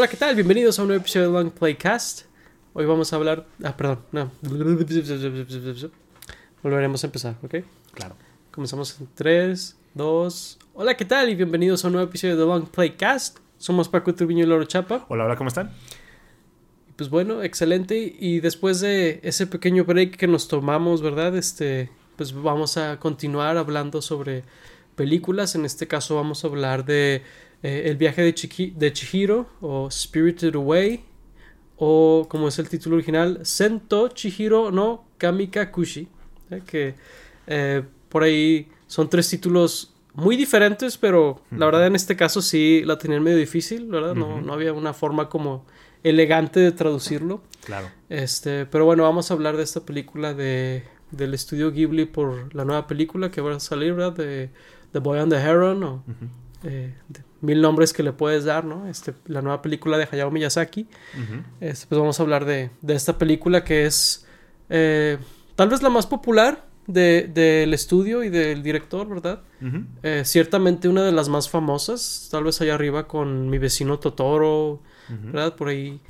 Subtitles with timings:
[0.00, 0.34] Hola, ¿qué tal?
[0.34, 2.22] Bienvenidos a un nuevo episodio de Long Playcast.
[2.72, 3.46] Hoy vamos a hablar.
[3.62, 4.32] Ah, perdón, no.
[6.62, 7.56] Volveremos a empezar, ¿ok?
[7.92, 8.16] Claro.
[8.50, 10.58] Comenzamos en 3, 2.
[10.72, 11.28] Hola, ¿qué tal?
[11.28, 13.40] Y bienvenidos a un nuevo episodio de Long Playcast.
[13.58, 15.04] Somos Paco Turbiño y Loro Chapa.
[15.10, 15.70] Hola, hola, ¿cómo están?
[16.96, 18.16] Pues bueno, excelente.
[18.18, 21.36] Y después de ese pequeño break que nos tomamos, ¿verdad?
[21.36, 24.44] Este, pues vamos a continuar hablando sobre
[24.96, 25.56] películas.
[25.56, 27.22] En este caso vamos a hablar de
[27.62, 31.04] eh, El viaje de, Chiki- de Chihiro o Spirited Away
[31.76, 36.08] o como es el título original, Sento Chihiro no Kamikakushi.
[36.50, 36.62] ¿eh?
[36.66, 36.94] Que
[37.46, 42.82] eh, por ahí son tres títulos muy diferentes, pero la verdad en este caso sí
[42.84, 44.14] la tenían medio difícil, ¿verdad?
[44.14, 45.64] No, no había una forma como
[46.02, 47.42] elegante de traducirlo.
[47.64, 47.88] Claro.
[48.08, 50.82] Este, pero bueno, vamos a hablar de esta película de,
[51.12, 54.12] del estudio Ghibli por la nueva película que va a salir, ¿verdad?
[54.14, 54.50] De
[54.92, 56.02] The Boy and the Heron o
[56.64, 58.86] eh, de mil nombres que le puedes dar, ¿no?
[58.88, 60.86] Este, la nueva película de Hayao Miyazaki.
[61.60, 64.26] Este, pues vamos a hablar de, de esta película que es
[64.68, 65.18] eh,
[65.56, 69.42] tal vez la más popular de- del estudio y del director, ¿verdad?
[70.02, 74.80] Eh, ciertamente una de las más famosas, tal vez allá arriba con mi vecino Totoro.
[75.08, 75.56] ¿verdad?
[75.56, 76.00] Por ahí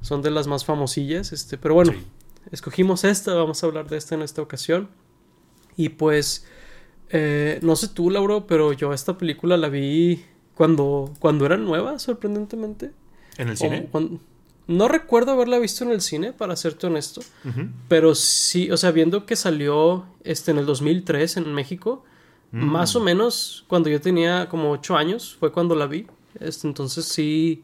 [0.00, 2.04] son de las más famosillas, este, pero bueno, Sí.
[2.50, 4.88] escogimos esta, vamos a hablar de esta en esta ocasión.
[5.76, 6.44] Y pues,
[7.10, 10.24] eh, no sé tú, Lauro, pero yo esta película la vi
[10.58, 12.90] cuando, cuando era nueva, sorprendentemente.
[13.38, 13.88] ¿En el O cine?
[14.66, 17.22] no recuerdo haberla visto en el cine, para serte honesto,
[17.88, 22.04] pero sí, o sea, viendo que salió este, en el 2003 en México,
[22.50, 22.64] Mm.
[22.64, 26.06] más o menos cuando yo tenía como 8 años fue cuando la vi.
[26.40, 27.62] Este, entonces sí,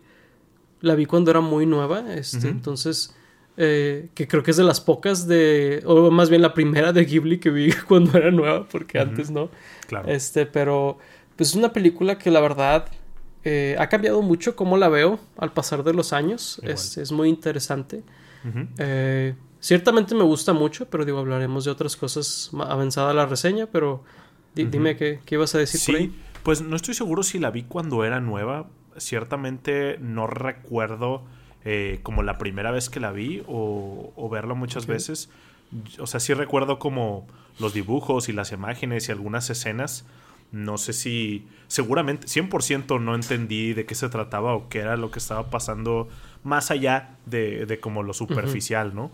[0.82, 2.12] la vi cuando era muy nueva.
[2.14, 2.48] Este.
[2.48, 3.14] Entonces,
[3.56, 7.02] eh, que creo que es de las pocas de, o más bien la primera de
[7.06, 9.48] Ghibli que vi cuando era nueva, porque antes no.
[9.86, 10.06] Claro.
[10.06, 10.98] Este, pero
[11.36, 12.86] pues es una película que la verdad
[13.44, 16.60] eh, ha cambiado mucho cómo la veo al pasar de los años.
[16.62, 18.02] Es, es muy interesante.
[18.78, 24.02] Eh, ciertamente me gusta mucho, pero digo, hablaremos de otras cosas avanzada la reseña, pero
[24.54, 26.14] di- dime qué, qué ibas a decir por ahí.
[26.42, 28.66] Pues no estoy seguro si la vi cuando era nueva.
[28.96, 31.22] Ciertamente no recuerdo
[31.64, 35.30] eh, como la primera vez que la vi o, o verla muchas veces.
[35.98, 37.26] O sea, sí recuerdo como
[37.58, 40.04] los dibujos y las imágenes y algunas escenas.
[40.54, 45.10] No sé si, seguramente, 100% no entendí de qué se trataba o qué era lo
[45.10, 46.08] que estaba pasando
[46.44, 49.10] más allá de, de como lo superficial, ¿no?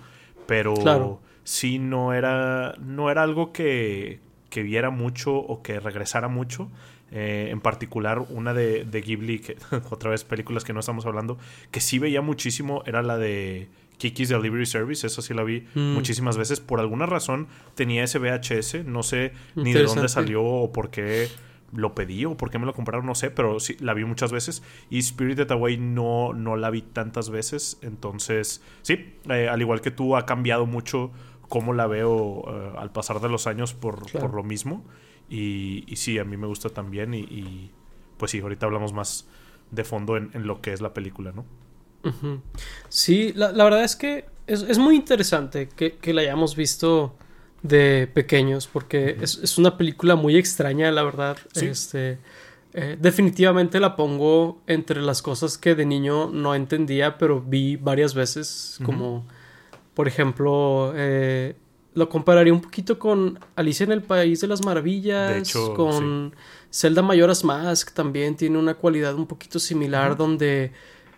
[0.47, 1.21] Pero Claro.
[1.43, 4.21] sí no era, no era algo que,
[4.51, 6.71] que viera mucho o que regresara mucho.
[7.11, 9.57] Eh, en particular, una de, de Ghibli, que,
[9.91, 11.39] otra vez películas que no estamos hablando,
[11.71, 13.69] que sí veía muchísimo, era la de
[14.01, 15.07] Kiki's Delivery Service.
[15.07, 15.93] Esa sí la vi Mm.
[15.95, 16.59] muchísimas veces.
[16.59, 17.47] Por alguna razón
[17.77, 21.29] tenía ese VHS, no sé ni de dónde salió o por qué
[21.73, 24.33] lo pedí o por qué me lo compraron, no sé, pero sí la vi muchas
[24.33, 24.63] veces.
[24.91, 27.79] Y Spirited Away no, no la vi tantas veces.
[27.83, 31.13] Entonces, sí, eh, al igual que tú, ha cambiado mucho
[31.49, 34.27] cómo la veo eh, al pasar de los años por, Claro.
[34.27, 34.85] por lo mismo.
[35.29, 37.15] Y, y sí, a mí me gusta también.
[37.15, 37.71] Y, y,
[38.17, 39.29] pues sí, ahorita hablamos más
[39.71, 41.45] de fondo en, en lo que es la película, ¿no?
[42.89, 47.15] Sí, la, la verdad es que es, es muy interesante que, que la hayamos visto
[47.63, 51.37] de pequeños, porque es, es una película muy extraña, la verdad.
[51.53, 51.67] Sí.
[51.67, 52.19] Este,
[52.73, 58.15] eh, definitivamente la pongo entre las cosas que de niño no entendía, pero vi varias
[58.15, 59.27] veces, como,
[59.95, 61.57] por ejemplo, eh,
[61.95, 66.35] lo compararía un poquito con Alicia en el País de las Maravillas, De hecho, con
[66.73, 70.73] Zelda Majora's Mask, también tiene una cualidad un poquito similar, donde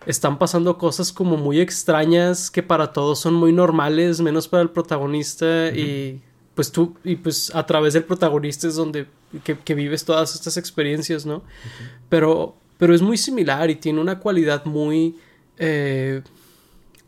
[0.05, 4.69] están pasando cosas como muy extrañas que para todos son muy normales, menos para el
[4.69, 6.21] protagonista y
[6.55, 9.07] pues tú y pues a través del protagonista es donde
[9.43, 11.41] que, que vives todas estas experiencias, ¿no?
[12.09, 15.17] Pero pero es muy similar y tiene una cualidad muy
[15.57, 16.21] eh,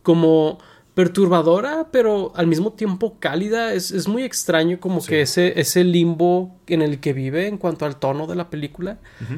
[0.04, 0.60] como
[0.96, 3.74] perturbadora, pero al mismo tiempo cálida.
[3.74, 5.10] Es, es muy extraño como Sí.
[5.10, 8.98] que ese, ese limbo en el que vive en cuanto al tono de la película.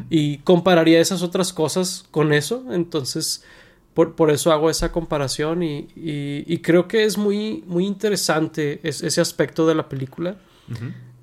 [0.09, 2.63] Y compararía esas otras cosas con eso.
[2.71, 3.43] Entonces,
[3.93, 5.63] por, por eso hago esa comparación.
[5.63, 10.37] Y, y- y creo que es muy, muy interesante es- ese aspecto de la película.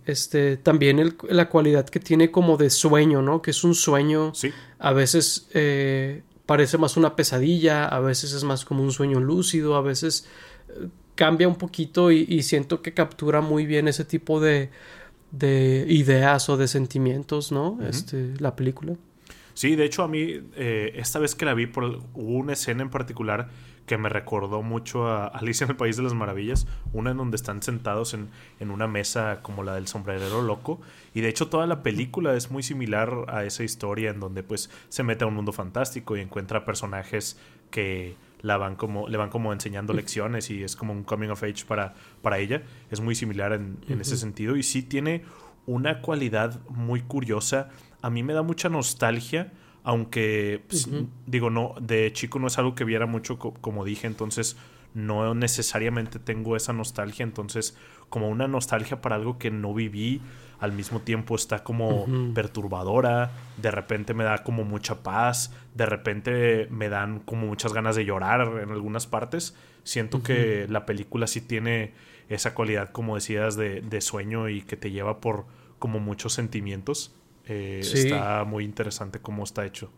[0.07, 3.41] Este, también el- la cualidad que tiene como de sueño, ¿no?
[3.41, 8.45] Que es un sueño Sí, a veces eh, parece más una pesadilla, a veces es
[8.45, 10.29] más como un sueño lúcido, a veces
[10.69, 14.71] eh, cambia un poquito y, y siento que captura muy bien ese tipo de,
[15.39, 17.79] de ideas o de sentimientos, ¿no?
[17.89, 18.95] Este, la película.
[19.55, 22.83] Sí, de hecho a mí, eh, esta vez que la vi, por, hubo una escena
[22.83, 23.49] en particular
[23.87, 27.37] que me recordó mucho a Alicia en el País de las Maravillas, una en donde
[27.37, 28.29] están sentados en,
[28.61, 30.81] en una mesa como la del sombrerero loco,
[31.15, 34.71] y de hecho toda la película es muy similar a esa historia en donde pues
[34.89, 37.39] se mete a un mundo fantástico y encuentra personajes
[37.71, 41.43] que la van como, le van como enseñando lecciones y es como un coming of
[41.43, 42.63] age para, para ella.
[42.91, 45.25] Es muy similar en, en ese sentido y sí tiene
[45.67, 47.71] una cualidad muy curiosa.
[48.03, 49.53] A mí me da mucha nostalgia,
[49.85, 50.89] aunque pues,
[51.27, 54.57] digo, no, de chico no es algo que viera mucho, como dije, entonces
[54.95, 57.77] no necesariamente tengo esa nostalgia, entonces
[58.09, 60.23] como una nostalgia para algo que no viví,
[60.59, 66.67] al mismo tiempo está como perturbadora, de repente me da como mucha paz, de repente
[66.71, 69.55] me dan como muchas ganas de llorar en algunas partes.
[69.83, 71.93] Siento que la película sí tiene
[72.31, 75.45] esa cualidad, como decías, de, de sueño y que te lleva por
[75.79, 77.15] como muchos sentimientos.
[77.47, 79.91] Eh, está muy interesante cómo está hecho.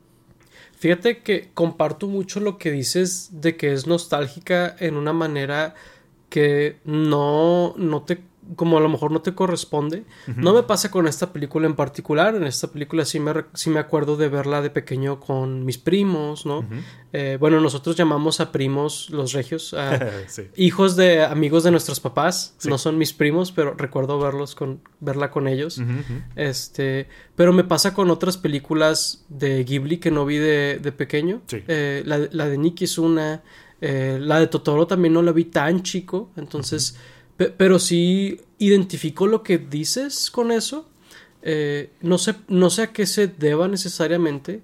[0.78, 5.74] Fíjate que comparto mucho lo que dices de que es nostálgica en una manera
[6.28, 8.20] que no, no te
[8.54, 10.04] como a lo mejor no te corresponde.
[10.36, 12.34] No me pasa con esta película en particular.
[12.36, 16.46] En esta película sí me, sí me acuerdo de verla de pequeño con mis primos,
[16.46, 16.64] ¿no?
[17.12, 19.74] Eh, bueno, nosotros llamamos a primos los regios,
[20.56, 22.54] hijos de amigos de nuestros papás.
[22.64, 25.80] No son mis primos, pero recuerdo verlos con, verla con ellos.
[26.36, 31.42] Este, pero me pasa con otras películas de Ghibli que no vi de, de pequeño.
[31.50, 33.42] Eh, la, la, de Nikki es una.
[33.80, 36.30] Eh, la de Totoro también no la vi tan chico.
[36.36, 36.96] Entonces
[37.36, 40.88] pero sí identifico lo que dices con eso.
[41.42, 44.62] Eh, no, sé, no sé a qué se deba necesariamente.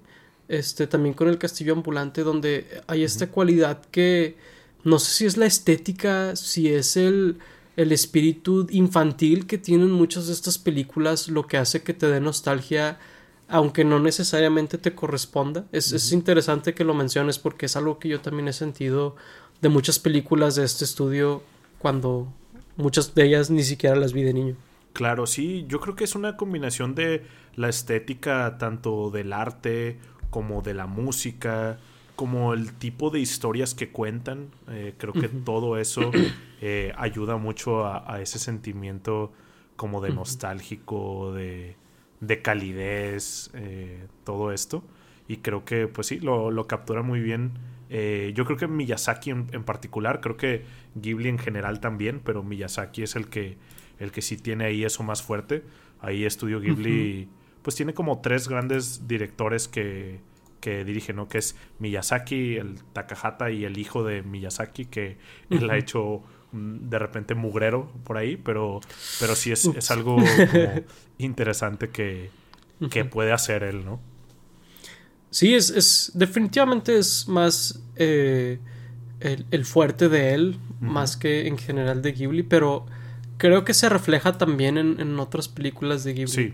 [0.49, 4.35] Este, también con el castillo ambulante, donde hay esta cualidad que
[4.83, 7.37] no sé si es la estética, si es el,
[7.77, 12.19] el espíritu infantil que tienen muchas de estas películas, lo que hace que te dé
[12.19, 12.99] nostalgia,
[13.47, 15.65] aunque no necesariamente te corresponda.
[15.71, 19.15] Es, es interesante que lo menciones porque es algo que yo también he sentido
[19.61, 21.41] de muchas películas de este estudio
[21.79, 22.27] cuando
[22.75, 24.55] Muchas de ellas ni siquiera las vi de niño.
[24.93, 27.23] Claro, sí, yo creo que es una combinación de
[27.55, 29.97] la estética tanto del arte
[30.29, 31.79] como de la música,
[32.15, 34.49] como el tipo de historias que cuentan.
[34.69, 36.11] Eh, creo que todo eso
[36.61, 39.31] eh, ayuda mucho a, ese sentimiento
[39.75, 41.75] como de nostálgico, de,
[42.19, 44.83] de calidez, eh, todo esto.
[45.27, 47.53] Y creo que, pues sí, lo, lo captura muy bien
[47.95, 53.03] eh, yo creo que Miyazaki en, particular, creo que Ghibli en general también, pero Miyazaki
[53.03, 53.55] es el que,
[53.99, 55.63] el que sí tiene ahí eso más fuerte.
[56.01, 57.29] Ahí Estudio Ghibli,
[57.61, 60.21] pues tiene como tres grandes directores que,
[60.59, 61.27] que dirigen, ¿no?
[61.27, 65.17] Que es Miyazaki, el Takahata y el hijo de Miyazaki, que
[65.51, 68.81] él ha hecho de repente mugrero por ahí, pero,
[69.19, 70.17] pero sí es, es algo
[71.19, 72.31] interesante que,
[72.89, 73.99] que puede hacer él, ¿no?
[75.33, 78.59] Sí, es, es definitivamente es más eh,
[79.19, 82.85] el, fuerte de él, más que en general de Ghibli, pero
[83.37, 86.31] creo que se refleja también en, otras películas de Ghibli.
[86.31, 86.53] Sí.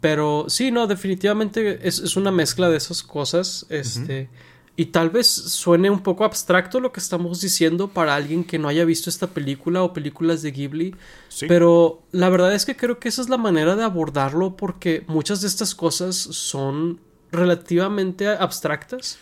[0.00, 3.66] Pero sí, no, definitivamente es, una mezcla de esas cosas.
[3.68, 4.30] Este.
[4.76, 8.68] Y tal vez suene un poco abstracto lo que estamos diciendo para alguien que no
[8.68, 10.94] haya visto esta película o películas de Ghibli.
[11.40, 15.42] Pero la verdad es que creo que esa es la manera de abordarlo porque muchas
[15.42, 17.00] de estas cosas son
[17.32, 19.18] relativamente abstractas.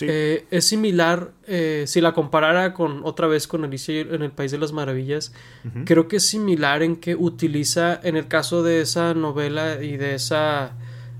[0.00, 4.50] Eh, es similar, eh, si la comparara con otra vez con Alicia en el País
[4.50, 5.32] de las Maravillas,
[5.84, 10.14] creo que es similar en que utiliza, en el caso de esa novela y de
[10.14, 10.72] esa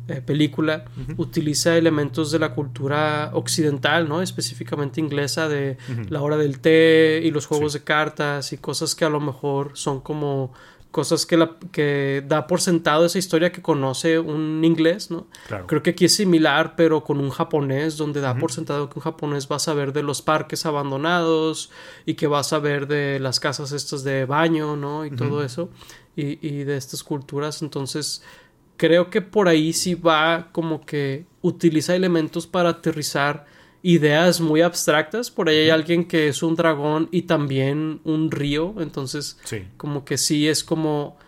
[0.09, 0.85] eh, película,
[1.17, 4.23] utiliza elementos de la cultura occidental, ¿no?
[4.23, 5.77] Específicamente inglesa, de
[6.09, 9.73] la hora del té y los juegos de cartas y cosas que a lo mejor
[9.75, 10.53] son como
[10.95, 15.27] cosas que, la, que da por sentado esa historia que conoce un inglés, ¿no?
[15.67, 19.03] Creo que aquí es similar, pero con un japonés, donde da por sentado que un
[19.03, 21.73] japonés va a saber de los parques abandonados
[22.07, 25.05] y que va a saber de las casas estas de baño, ¿no?
[25.05, 25.69] Y todo eso,
[26.15, 27.61] y, y de estas culturas.
[27.61, 28.23] Entonces,
[28.77, 33.47] creo que por ahí sí va como que utiliza elementos para aterrizar
[33.85, 35.31] ideas muy abstractas.
[35.31, 38.75] Por ahí hay alguien que es un dragón y también un río.
[38.79, 39.39] Entonces,
[39.77, 41.19] como que sí es como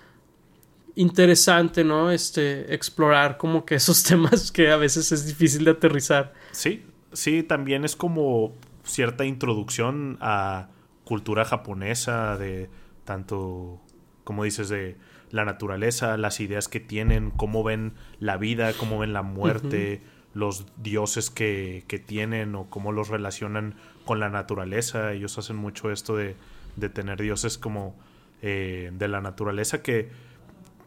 [0.95, 2.11] interesante, ¿no?
[2.11, 6.33] Este, explorar como que esos temas que a veces es difícil de aterrizar.
[6.51, 10.71] Sí, sí, también es como cierta introducción a
[11.05, 12.71] cultura japonesa de
[13.05, 13.83] tanto,
[14.25, 14.97] como dices, de
[15.31, 20.01] la naturaleza, las ideas que tienen, cómo ven la vida, cómo ven la muerte
[20.37, 23.75] los dioses que, que, tienen o cómo los relacionan
[24.05, 25.14] con la naturaleza.
[25.14, 26.37] Ellos hacen mucho esto de,
[26.76, 27.97] de tener dioses como
[28.43, 30.11] eh, de la naturaleza que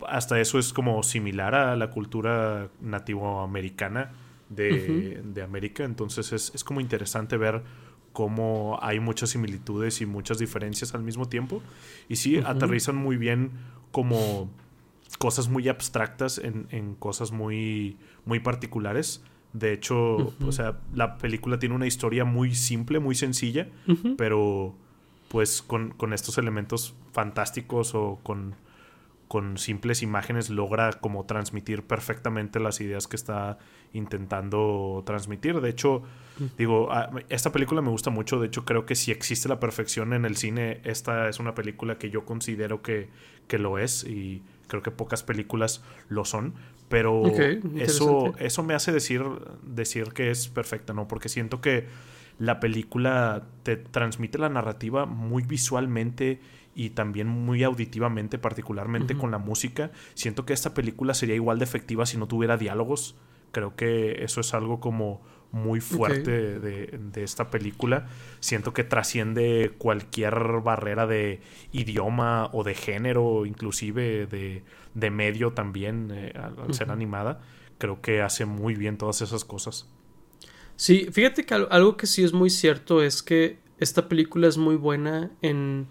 [0.08, 4.12] hasta eso es como similar a la cultura nativoamericana
[4.50, 5.84] de, de América.
[5.84, 7.63] Entonces es, es, como interesante ver
[8.13, 11.63] cómo hay muchas similitudes y muchas diferencias al mismo tiempo.
[12.08, 13.50] Y sí, aterrizan muy bien
[13.91, 14.48] como
[15.18, 21.58] cosas muy abstractas en, en cosas muy, muy particulares De hecho, o sea, la película
[21.58, 23.68] tiene una historia muy simple, muy sencilla,
[24.18, 24.75] pero
[25.27, 28.56] pues con, con, estos elementos fantásticos o con,
[29.27, 33.60] con simples imágenes logra como transmitir perfectamente las ideas que está
[33.94, 35.62] intentando transmitir.
[35.62, 36.03] De hecho,
[36.58, 36.89] digo,
[37.29, 38.39] esta película me gusta mucho.
[38.39, 41.98] De hecho, creo que si existe la perfección en el cine, esta es una película
[41.98, 43.10] que yo considero que,
[43.48, 46.54] que lo es y creo que pocas películas lo son.
[46.88, 47.24] Pero
[47.76, 49.22] eso, eso me hace decir,
[49.64, 51.08] decir que es perfecta, ¿no?
[51.08, 51.88] Porque siento que
[52.40, 56.40] la película te transmite la narrativa muy visualmente
[56.74, 59.92] y también muy auditivamente, particularmente con la música.
[60.14, 63.18] Siento que esta película sería igual de efectiva si no tuviera diálogos.
[63.52, 68.08] Creo que eso es algo como muy fuerte de, esta película.
[68.39, 71.41] Siento que trasciende cualquier barrera de
[71.72, 74.63] idioma o de género, inclusive de,
[74.94, 77.41] de medio también, eh, al, ser animada.
[77.77, 79.88] Creo que hace muy bien todas esas cosas.
[80.75, 84.75] Sí, fíjate que algo que sí es muy cierto es que esta película es muy
[84.75, 85.88] buena en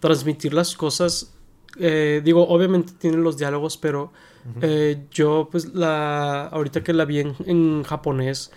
[0.00, 1.34] transmitir las cosas.
[1.78, 4.12] Eh, digo, obviamente tiene los diálogos, pero
[4.60, 6.46] eh, yo, pues, la.
[6.46, 8.50] Ahorita que la vi en japonés,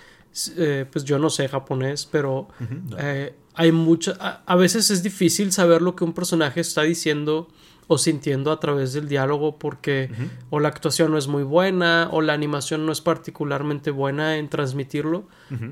[0.58, 2.48] eh, pues yo no sé japonés, pero
[2.98, 7.48] eh, hay mucho, a, veces es difícil saber lo que un personaje está diciendo
[7.88, 10.10] o sintiendo a través del diálogo porque
[10.50, 14.50] o la actuación no es muy buena o la animación no es particularmente buena en
[14.50, 15.28] transmitirlo.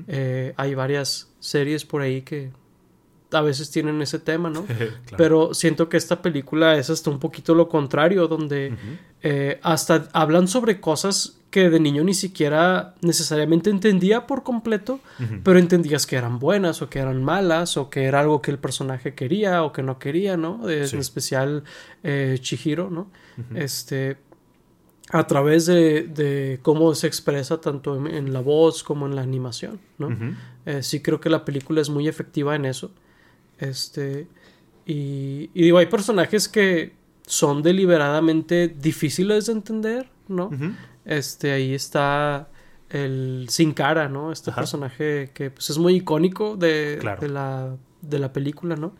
[0.08, 2.50] Eh, hay varias series por ahí que
[3.32, 4.64] a veces tienen ese tema, ¿no?
[5.16, 8.76] Pero siento que esta película es hasta un poquito lo contrario, donde
[9.62, 15.00] hasta hablan sobre cosas que de niño ni siquiera necesariamente entendía por completo,
[15.42, 18.58] pero entendías que eran buenas o que eran malas o que era algo que el
[18.58, 20.68] personaje quería o que no quería, ¿no?
[20.68, 21.64] En especial
[22.02, 23.10] eh, Chihiro, ¿no?
[23.54, 24.18] Este,
[25.08, 30.14] a través de, cómo se expresa tanto en, la voz como en la animación, ¿no?
[30.66, 32.90] Eh, sí creo que la película es muy efectiva en eso.
[33.58, 34.26] Este,
[34.84, 36.94] y, y digo, hay personajes que
[37.26, 40.50] son deliberadamente difíciles de entender, ¿no?
[41.04, 42.48] Este, ahí está
[42.90, 44.32] el Sin Cara, ¿no?
[44.32, 48.94] Este personaje que pues, es muy icónico de, de, la, de la película, ¿no?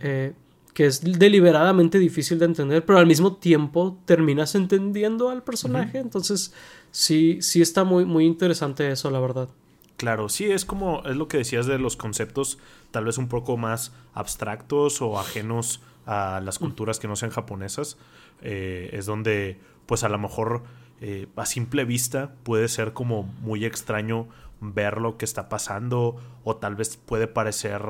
[0.00, 0.32] Eh,
[0.72, 5.98] que es deliberadamente difícil de entender, pero al mismo tiempo terminas entendiendo al personaje.
[5.98, 6.52] Entonces,
[6.90, 9.48] sí, sí está muy, muy interesante eso, la verdad.
[9.96, 12.58] Claro, sí, es como, es lo que decías de los conceptos
[12.90, 17.96] tal vez un poco más abstractos o ajenos a las culturas que no sean japonesas.
[18.42, 20.62] Eh, es donde, pues a lo mejor
[21.00, 24.28] eh, a simple vista puede ser como muy extraño
[24.60, 27.82] ver lo que está pasando o tal vez puede parecer,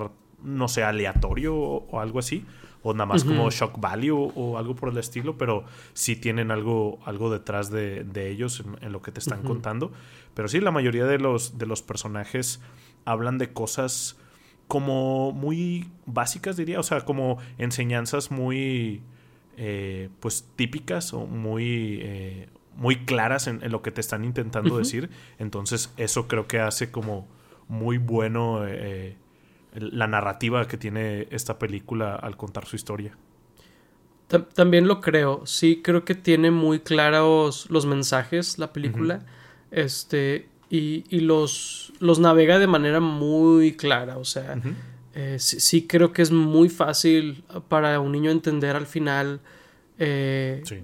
[0.43, 2.45] no sé, aleatorio o, algo así
[2.89, 7.01] o nada más como shock value o, algo por el estilo, pero sí tienen algo,
[7.05, 9.91] algo detrás de, ellos en, lo que te están contando.
[10.35, 12.61] Pero sí, la mayoría de los, de los personajes
[13.05, 14.17] hablan de cosas
[14.69, 19.03] como muy básicas, diría, o sea, como enseñanzas muy,
[19.57, 25.11] eh, pues, típicas o muy, eh, muy claras en, lo que te están intentando decir.
[25.41, 27.27] Entonces, eso creo que hace como
[27.67, 29.17] muy bueno eh,
[29.79, 33.17] la narrativa que tiene esta película al contar su historia.
[34.55, 39.25] También lo creo, sí, creo que tiene muy claros los mensajes la película.
[39.71, 44.61] Este, y, y, los, los navega de manera muy clara, o sea,
[45.15, 49.41] eh, sí, creo que es muy fácil para un niño entender al final
[49.99, 50.83] eh, sí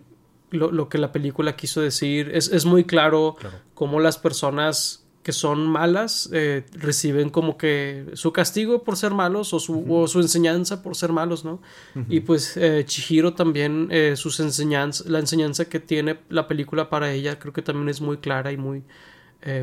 [0.52, 2.30] lo, que la película quiso decir.
[2.34, 3.36] Es, muy claro,
[3.74, 9.54] cómo las personas que son malas eh, reciben como que su castigo por ser malos
[9.54, 11.60] o su, su enseñanza por ser malos, ¿no?
[12.08, 17.12] Y pues eh, Chihiro también, eh, sus enseñanzas, la enseñanza que tiene la película para
[17.12, 18.82] ella creo que también es muy clara y muy,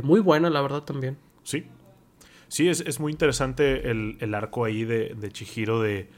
[0.04, 1.18] muy buena, la verdad también.
[1.44, 1.66] Sí,
[2.48, 6.10] sí, es, muy interesante el, arco ahí de, de Chihiro de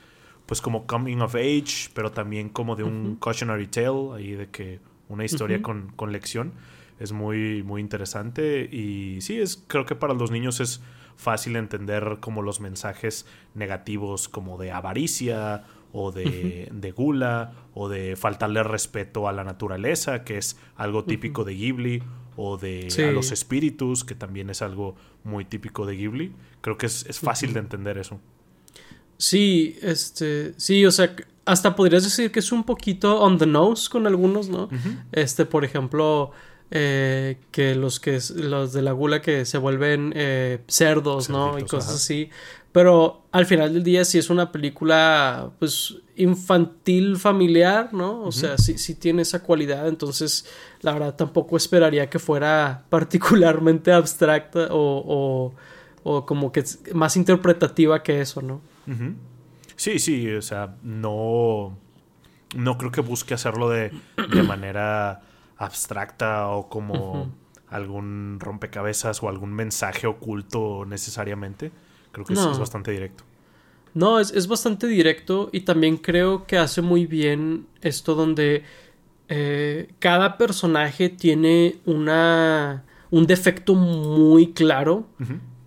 [0.46, 4.80] pues como coming of age, pero también como de un cautionary tale, ahí de que
[5.08, 6.54] una historia con, lección.
[7.01, 10.81] Es muy, muy interesante y sí, es, creo que para los niños es
[11.15, 18.15] fácil entender como los mensajes negativos como de avaricia o de, de, gula o de
[18.15, 22.03] faltarle respeto a la naturaleza, que es algo típico de Ghibli,
[22.38, 26.34] o de a los espíritus, que también es algo muy típico de Ghibli.
[26.62, 28.20] Creo que es, es fácil de entender eso.
[29.17, 31.15] Sí, este, sí, o sea,
[31.46, 34.70] hasta podrías decir que es un poquito on the nose con algunos, ¿no?
[35.12, 36.31] Este, por ejemplo,
[36.74, 41.60] eh, que los que los de la gula que se vuelven eh, cerdos, ¿no?
[41.60, 42.30] Y cosas así.
[42.72, 48.24] Pero al final del día sí es una película pues infantil familiar, ¿no?
[48.24, 49.90] O sea, sí, sí tiene esa cualidad.
[49.90, 50.46] Entonces,
[50.80, 55.54] la verdad tampoco esperaría que fuera particularmente abstracta o,
[56.04, 56.63] o, como que
[56.94, 58.62] más interpretativa que eso, ¿no?
[59.75, 61.78] Sí, sí, o sea, no,
[62.56, 63.92] no creo que busque hacerlo de,
[64.34, 65.22] de manera
[65.62, 67.32] abstracta o como
[67.70, 71.72] algún rompecabezas o algún mensaje oculto necesariamente.
[72.12, 73.24] Creo que es bastante directo.
[73.94, 78.63] No, es, es, bastante directo y también creo que hace muy bien esto donde
[79.27, 85.08] eh, cada personaje tiene una, un defecto muy claro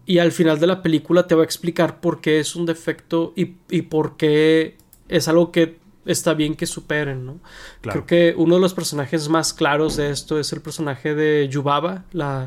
[0.07, 3.35] y al final de la película te va a explicar por qué es un defecto
[3.37, 7.41] y, y por qué es algo que está bien que superen, ¿no?
[7.81, 12.05] Creo que uno de los personajes más claros de esto es el personaje de Yubaba,
[12.13, 12.47] la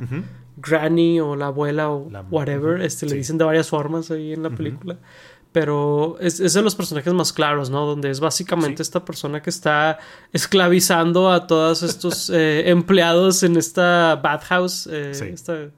[0.58, 4.50] granny o la abuela o whatever, este, le dicen de varias formas ahí en la
[4.50, 4.98] película.
[5.52, 7.86] Pero es, de los personajes más claros, ¿no?
[7.86, 9.98] Donde es básicamente esta persona que está
[10.32, 15.70] esclavizando a todos estos eh, empleados en esta bathhouse, eh, esta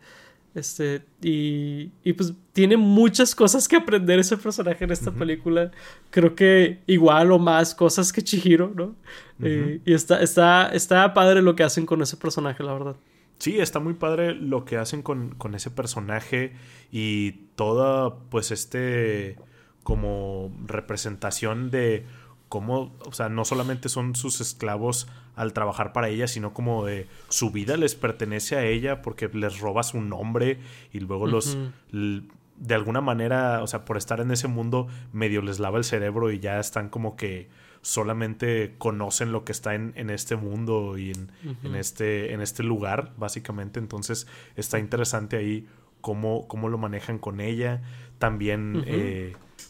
[0.59, 5.71] este, y, y, pues tiene muchas cosas que aprender ese personaje en esta película.
[6.11, 8.95] Creo que igual o más cosas que Chihiro, ¿no?
[9.41, 12.95] Eh, y está, está, está padre lo que hacen con ese personaje, la verdad.
[13.39, 16.53] Sí, está muy padre lo que hacen con, con ese personaje
[16.91, 19.37] y toda, pues, este
[19.83, 22.05] como representación de
[22.49, 27.07] cómo, o sea, no solamente son sus esclavos al trabajar para ella, sino como de
[27.29, 30.59] su vida les pertenece a ella porque les roba su nombre
[30.91, 31.57] y luego los
[31.91, 36.29] de alguna manera, o sea, por estar en ese mundo medio les lava el cerebro
[36.29, 37.47] y ya están como que
[37.81, 41.31] solamente conocen lo que está en, en este mundo y en,
[41.63, 43.79] en, este, en este lugar, básicamente.
[43.79, 44.27] Entonces
[44.57, 45.67] está interesante ahí
[46.01, 47.81] cómo, cómo lo manejan con ella.
[48.17, 48.83] También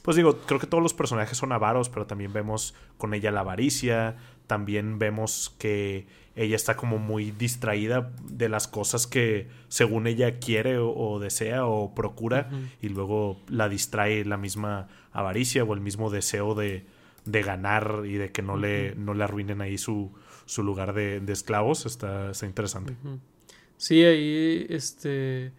[0.02, 3.42] pues digo, creo que todos los personajes son avaros, pero también vemos con ella la
[3.42, 4.18] avaricia,
[4.48, 10.78] también vemos que ella está como muy distraída de las cosas que según ella quiere
[10.78, 12.50] o, desea o procura
[12.82, 16.86] y luego la distrae la misma avaricia o el mismo deseo de,
[17.26, 20.14] de ganar y de que no, le, no le arruinen ahí su,
[20.46, 21.86] su lugar de, de esclavos.
[21.86, 22.96] Está, está interesante.
[23.78, 25.52] Sí, ahí este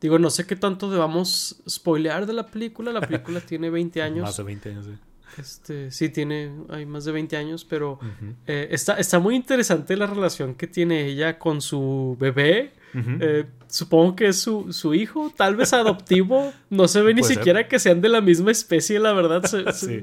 [0.00, 2.92] Digo, no sé qué tanto debamos spoilear de la película.
[2.92, 4.22] La película tiene 20 años.
[4.22, 4.92] Más de 20 años, sí.
[5.36, 8.00] Este, sí, tiene, hay más de 20 años, pero
[8.46, 12.72] eh, está, está muy interesante la relación que tiene ella con su bebé.
[12.94, 16.52] Eh, supongo que es su, su, hijo, tal vez adoptivo.
[16.70, 19.42] No se ve ni siquiera que sean de la misma especie, la verdad.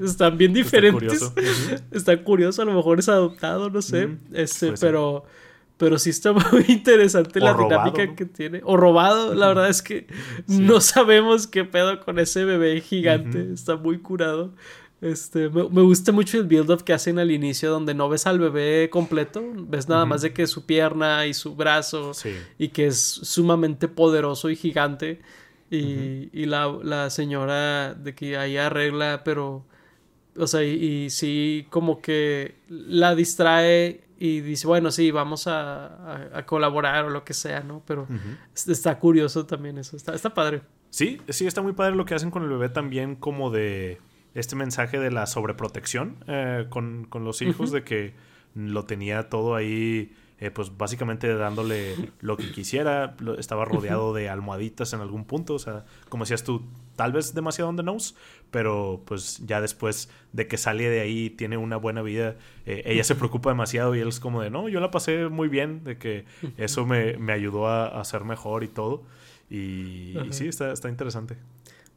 [0.02, 1.14] están bien diferentes.
[1.14, 1.84] Está curioso.
[1.90, 2.62] está curioso.
[2.62, 4.08] a lo mejor es adoptado, no sé.
[4.32, 5.24] este, pero.
[5.76, 8.60] Pero sí está muy interesante la dinámica que tiene.
[8.64, 10.06] O robado, la verdad es que
[10.46, 13.52] no sabemos qué pedo con ese bebé gigante.
[13.52, 14.54] Está muy curado.
[15.02, 18.88] Este, me, gusta mucho el build-up que hacen al inicio, donde no ves al bebé
[18.88, 22.12] completo, ves nada más de que su pierna y su brazo,
[22.58, 25.20] y que es sumamente poderoso y gigante.
[25.70, 29.66] Y, y la, la, señora de que ahí arregla, pero,
[30.36, 36.44] o sea, y, y sí, como que la distrae y dice, bueno, sí, vamos a,
[36.46, 37.82] colaborar o lo que sea, ¿no?
[37.86, 38.06] Pero
[38.54, 40.62] está curioso también eso, está, está padre.
[40.90, 43.98] Sí, sí, está muy padre lo que hacen con el bebé también, como de
[44.34, 48.14] este mensaje de la sobreprotección eh, con, los hijos, de que
[48.54, 53.16] lo tenía todo ahí eh, pues básicamente dándole lo que quisiera.
[53.38, 55.54] Estaba rodeado de almohaditas en algún punto.
[55.54, 56.62] O sea, como decías tú,
[56.94, 58.14] tal vez demasiado on the nose,
[58.56, 63.04] pero pues ya después de que sale de ahí tiene una buena vida, eh, ella
[63.04, 65.98] se preocupa demasiado y él es como de, no, yo la pasé muy bien, de
[65.98, 66.24] que
[66.56, 69.02] eso me, me ayudó a, a, ser mejor y todo.
[69.50, 71.36] Y, sí, está, está interesante.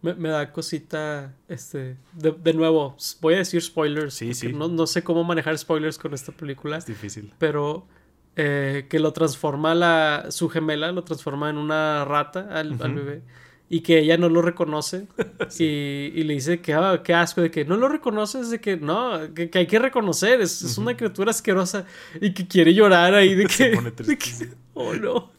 [0.01, 4.15] Me, me, da cosita, este, de, de, nuevo, voy a decir spoilers.
[4.15, 4.51] Sí, sí.
[4.51, 6.75] No, no sé cómo manejar spoilers con esta película.
[6.75, 7.31] Es difícil.
[7.37, 7.87] Pero
[8.35, 13.21] eh, que lo transforma la, su gemela, lo transforma en una rata al, bebé
[13.69, 15.07] y que ella no lo reconoce
[15.59, 19.33] y, le dice que ah, qué asco de que no lo reconoces de que no
[19.33, 21.85] que, hay que reconocer es, una criatura asquerosa
[22.19, 23.45] y que quiere llorar ahí de
[24.17, 25.31] que, oh no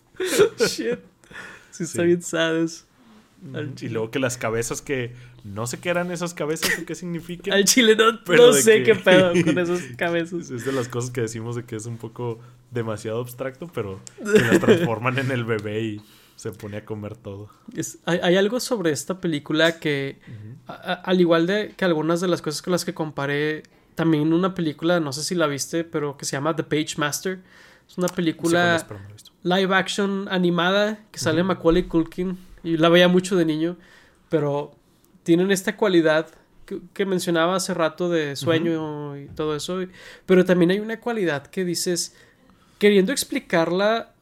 [0.58, 0.98] shit
[1.70, 2.66] sí, está bien sad
[3.80, 5.12] y luego que las cabezas que
[5.44, 7.54] no sé qué eran esas cabezas o qué significan.
[7.54, 10.50] Al chile no, sé qué pedo con esas cabezas.
[10.50, 12.38] Es de las cosas que decimos de que es un poco
[12.70, 16.02] demasiado abstracto, pero que las transforman en el bebé y
[16.40, 17.50] se pone a comer todo.
[18.06, 20.18] hay, algo sobre esta película que,
[20.66, 23.62] al igual de que algunas de las cosas con las que comparé,
[23.94, 27.40] también una película, no sé si la viste, pero que se llama The Page Master
[27.86, 28.82] Es una película
[29.42, 32.38] live action animada que sale Macaulay Culkin.
[32.64, 33.76] Y la veía mucho de niño.
[34.30, 34.74] Pero
[35.22, 36.26] tienen esta cualidad
[36.94, 39.78] que, mencionaba hace rato de sueño y todo eso.
[40.24, 42.16] Pero también hay una cualidad que dices,
[42.78, 44.14] queriendo explicarla,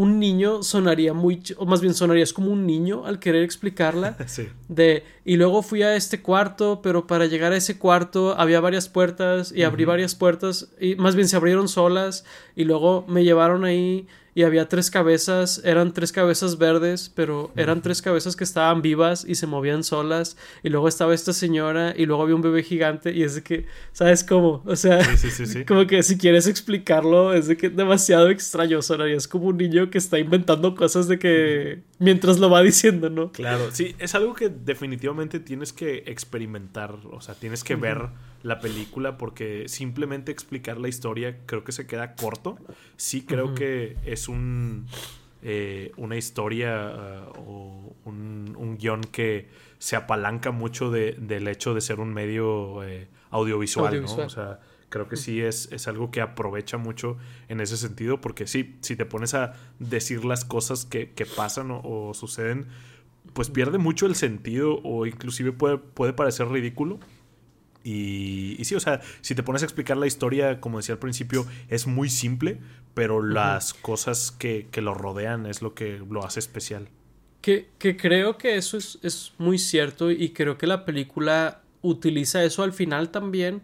[0.00, 4.16] un niño sonaría muy, o más bien sonarías como un niño al querer explicarla.
[4.26, 4.48] sí.
[4.66, 8.88] De, y luego fui a este cuarto, pero para llegar a ese cuarto había varias
[8.88, 12.24] puertas y abrí varias puertas y más bien se abrieron solas
[12.56, 17.82] y luego me llevaron ahí y había tres cabezas, eran tres cabezas verdes, pero eran
[17.82, 22.06] tres cabezas que estaban vivas y se movían solas, y luego estaba esta señora, y
[22.06, 24.62] luego había un bebé gigante, y es de que, ¿sabes cómo?
[24.66, 25.00] O sea,
[25.66, 29.56] como que si quieres explicarlo, es de que es demasiado extraño, sonaría, es como un
[29.56, 33.32] niño que está inventando cosas de que mientras lo va diciendo, ¿no?
[33.32, 38.08] Claro, sí, es algo que definitivamente tienes que experimentar, o sea, tienes que ver
[38.42, 42.58] la película porque simplemente explicar la historia creo que se queda corto.
[42.96, 44.86] Sí creo que es un
[45.42, 46.92] eh, una historia
[47.34, 49.48] uh, o un, un, guion que
[49.78, 54.16] se apalanca mucho de, del hecho de ser un medio eh, audiovisual, ¿no?
[54.16, 57.16] O sea, creo que sí es, es, algo que aprovecha mucho
[57.48, 61.70] en ese sentido porque sí, si te pones a decir las cosas que, que pasan
[61.70, 62.66] o, o, suceden,
[63.32, 67.00] pues pierde mucho el sentido o inclusive puede, puede parecer ridículo
[67.82, 71.46] y, sí, o sea, si te pones a explicar la historia, como decía al principio,
[71.68, 72.58] es muy simple,
[72.94, 76.88] pero las cosas que, lo rodean es lo que lo hace especial.
[77.40, 82.72] Que, creo que eso es, muy cierto y creo que la película utiliza eso al
[82.72, 83.62] final también.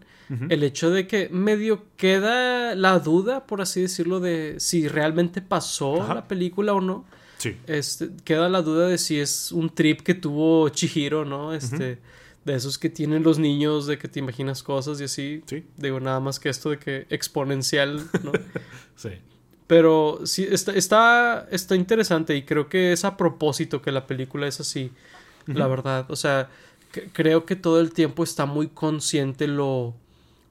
[0.49, 6.05] El hecho de que medio queda la duda, por así decirlo, de si realmente pasó
[6.13, 7.05] la película o no.
[7.37, 7.55] Sí.
[7.65, 11.53] Este, queda la duda de si es un trip que tuvo Chihiro, ¿no?
[11.53, 11.99] Este
[12.47, 15.43] de esos que tienen los niños, de que te imaginas cosas y así.
[15.45, 15.65] Sí.
[15.75, 18.31] Digo, nada más que esto de que exponencial, ¿no?
[18.95, 19.09] sí.
[19.67, 24.47] Pero sí, está, está, está interesante y creo que es a propósito que la película
[24.47, 24.91] es así,
[25.45, 26.09] la verdad.
[26.09, 26.49] O sea,
[27.11, 29.93] creo que todo el tiempo está muy consciente lo,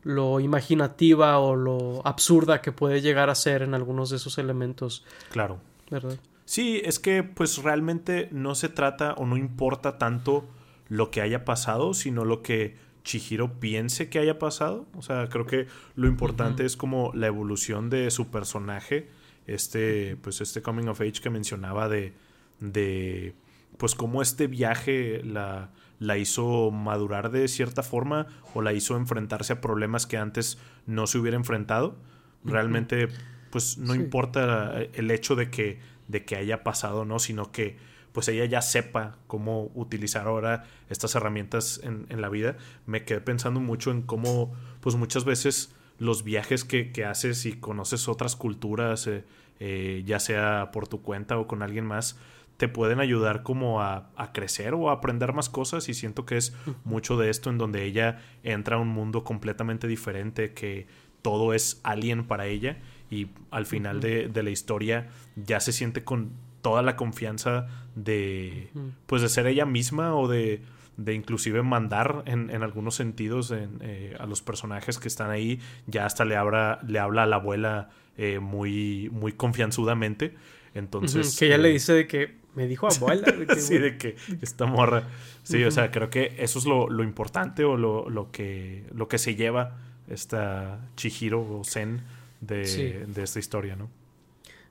[0.02, 5.02] lo imaginativa o lo absurda que puede llegar a ser en algunos de esos elementos.
[5.30, 5.60] Claro.
[5.90, 6.18] ¿Verdad?
[6.44, 10.44] Sí, es que pues realmente no se trata o no importa tanto
[10.88, 14.86] lo que haya pasado, sino lo que Chihiro piense que haya pasado.
[14.94, 19.08] O sea, creo que lo importante es como la evolución de su personaje.
[19.46, 22.14] Este, pues este coming of age que mencionaba de,
[22.58, 23.34] de
[23.78, 29.52] pues cómo este viaje la, la hizo madurar de cierta forma o la hizo enfrentarse
[29.52, 31.96] a problemas que antes no se hubiera enfrentado.
[32.44, 33.08] Realmente,
[33.50, 37.18] pues no importa el hecho de que, de que haya pasado, ¿no?
[37.18, 37.76] Sino que
[38.16, 42.56] pues ella ya sepa cómo utilizar ahora estas herramientas en, la vida.
[42.86, 48.08] Me quedé pensando mucho en cómo, pues muchas veces los viajes que, haces y conoces
[48.08, 49.24] otras culturas, eh,
[49.60, 52.18] eh, ya sea por tu cuenta o con alguien más,
[52.56, 55.90] te pueden ayudar como a, crecer o a aprender más cosas.
[55.90, 59.86] Y siento que es mucho de esto en donde ella entra a un mundo completamente
[59.88, 60.86] diferente, que
[61.20, 62.78] todo es alien para ella.
[63.10, 68.70] Y al final de, de la historia ya se siente con toda la confianza de,
[69.06, 70.62] pues, de ser ella misma o de,
[70.96, 75.60] de inclusive mandar en, en algunos sentidos eh, a los personajes que están ahí.
[75.86, 80.34] Ya hasta le, habla, le habla a la abuela eh, muy, muy confianzudamente.
[80.74, 81.38] Entonces...
[81.38, 83.32] Que ella le eh, dice de que me dijo abuela.
[83.56, 85.04] sí, de que esta morra.
[85.42, 89.08] Sí, o sea, creo que eso es lo, lo importante o lo, lo, que, lo
[89.08, 92.02] que se lleva esta Chihiro o Zen
[92.40, 93.90] de, de esta historia, ¿no?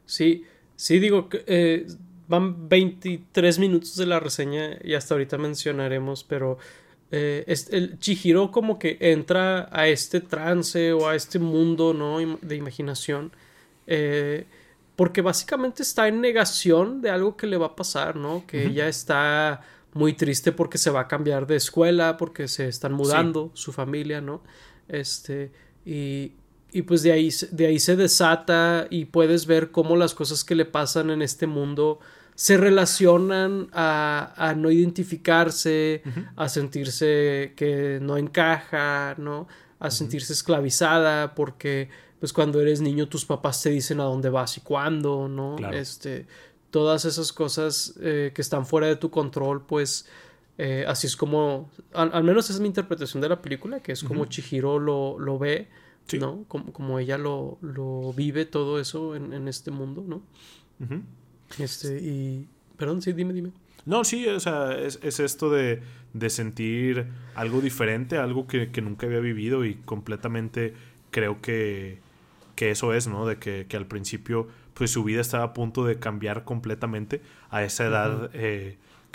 [0.06, 1.88] Sí, Sí, digo, que eh,
[2.28, 6.58] van 23 minutos de la reseña y hasta ahorita mencionaremos, pero
[7.12, 12.18] eh, el Chihiro como que entra a este trance o a este mundo, ¿no?
[12.42, 13.32] De imaginación.
[13.88, 14.46] Eh,
[14.96, 18.46] porque básicamente está en negación de algo que le va a pasar, ¿no?
[18.48, 19.62] Que ella está
[19.94, 24.22] muy triste porque se va a cambiar de escuela, porque se están mudando su familia,
[24.22, 24.42] ¿no?
[24.88, 25.52] Este,
[25.86, 26.34] y,
[26.76, 30.56] y pues de ahí, de ahí se desata y puedes ver cómo las cosas que
[30.56, 32.02] le pasan en este mundo
[32.36, 36.04] se relacionan a, no identificarse,
[36.36, 39.48] a sentirse que no encaja, ¿no?
[39.80, 41.88] A sentirse esclavizada porque
[42.20, 45.56] pues cuando eres niño tus papás te dicen a dónde vas y cuándo, ¿no?
[45.72, 46.28] Este,
[46.72, 50.08] todas esas cosas eh, que están fuera de tu control, pues
[50.58, 54.04] eh, así es como, al, menos esa es mi interpretación de la película, que es
[54.04, 55.70] como Chihiro lo, lo ve
[56.14, 56.46] ¿no?
[56.48, 60.22] Como, como, ella lo, lo vive todo eso en, en este mundo, ¿no?
[61.60, 62.48] Este, y...
[62.78, 63.52] Perdón, sí, dime, dime.
[63.86, 65.82] No, sí, o sea, es, es esto de,
[66.14, 70.74] de, sentir algo diferente, algo que, que, nunca había vivido y completamente
[71.12, 72.00] creo que
[72.56, 73.26] que eso es, ¿no?
[73.26, 77.64] De que, que, al principio, pues su vida estaba a punto de cambiar completamente a
[77.64, 78.32] esa edad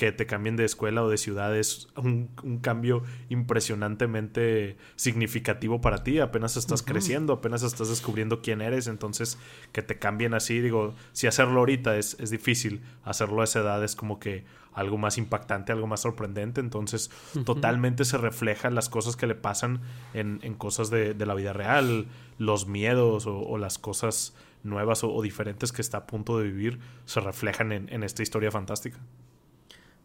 [0.01, 2.31] que te cambien de escuela o de ciudad es un,
[2.63, 6.21] cambio impresionantemente significativo para ti.
[6.21, 9.39] Apenas estás creciendo, apenas estás descubriendo quién eres, entonces
[9.73, 13.85] que te cambien así, digo, si hacerlo ahorita es, es difícil, hacerlo a esa edad
[13.85, 17.11] es como que algo más impactante, algo más sorprendente, entonces
[17.45, 19.83] totalmente se reflejan las cosas que le pasan
[20.15, 22.07] en, en cosas de, de, la vida real,
[22.39, 27.21] los miedos o, las cosas nuevas o, diferentes que está a punto de vivir se
[27.21, 28.99] reflejan en, en esta historia fantástica.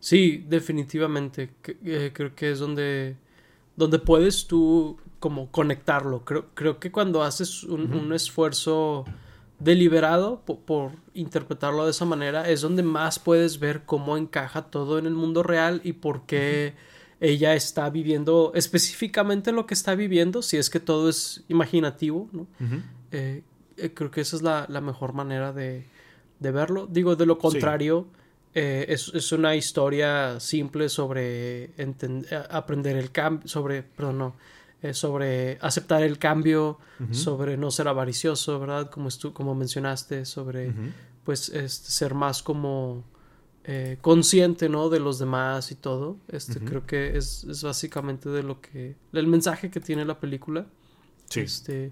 [0.06, 1.50] Sí, definitivamente.
[1.84, 3.18] Eh, creo que es donde,
[3.76, 6.24] donde puedes tú como conectarlo.
[6.24, 9.06] Creo, creo que cuando haces un, esfuerzo
[9.58, 15.08] deliberado por, interpretarlo de esa manera es donde más puedes ver cómo encaja todo en
[15.08, 16.76] el mundo real y por qué
[17.20, 22.46] ella está viviendo específicamente lo que está viviendo, si es que todo es imaginativo, ¿no?
[23.10, 23.42] Eh,
[23.78, 25.88] eh, creo que esa es la, mejor manera de,
[26.40, 26.86] verlo.
[26.86, 28.06] Digo, de lo contrario...
[28.58, 31.72] Eh, es, una historia simple sobre
[32.50, 34.36] aprender el cambio, sobre, perdón, no,
[34.82, 36.80] eh, sobre aceptar el cambio,
[37.12, 38.90] sobre no ser avaricioso, ¿verdad?
[38.90, 40.74] Como, como mencionaste, sobre,
[41.26, 43.04] pues, este, ser más como
[43.66, 44.88] eh, consciente, ¿no?
[44.88, 46.16] De los demás y todo.
[46.30, 50.66] Este, Creo que es, es, básicamente de lo que, el mensaje que tiene la película.
[51.28, 51.42] Sí.
[51.42, 51.92] Este,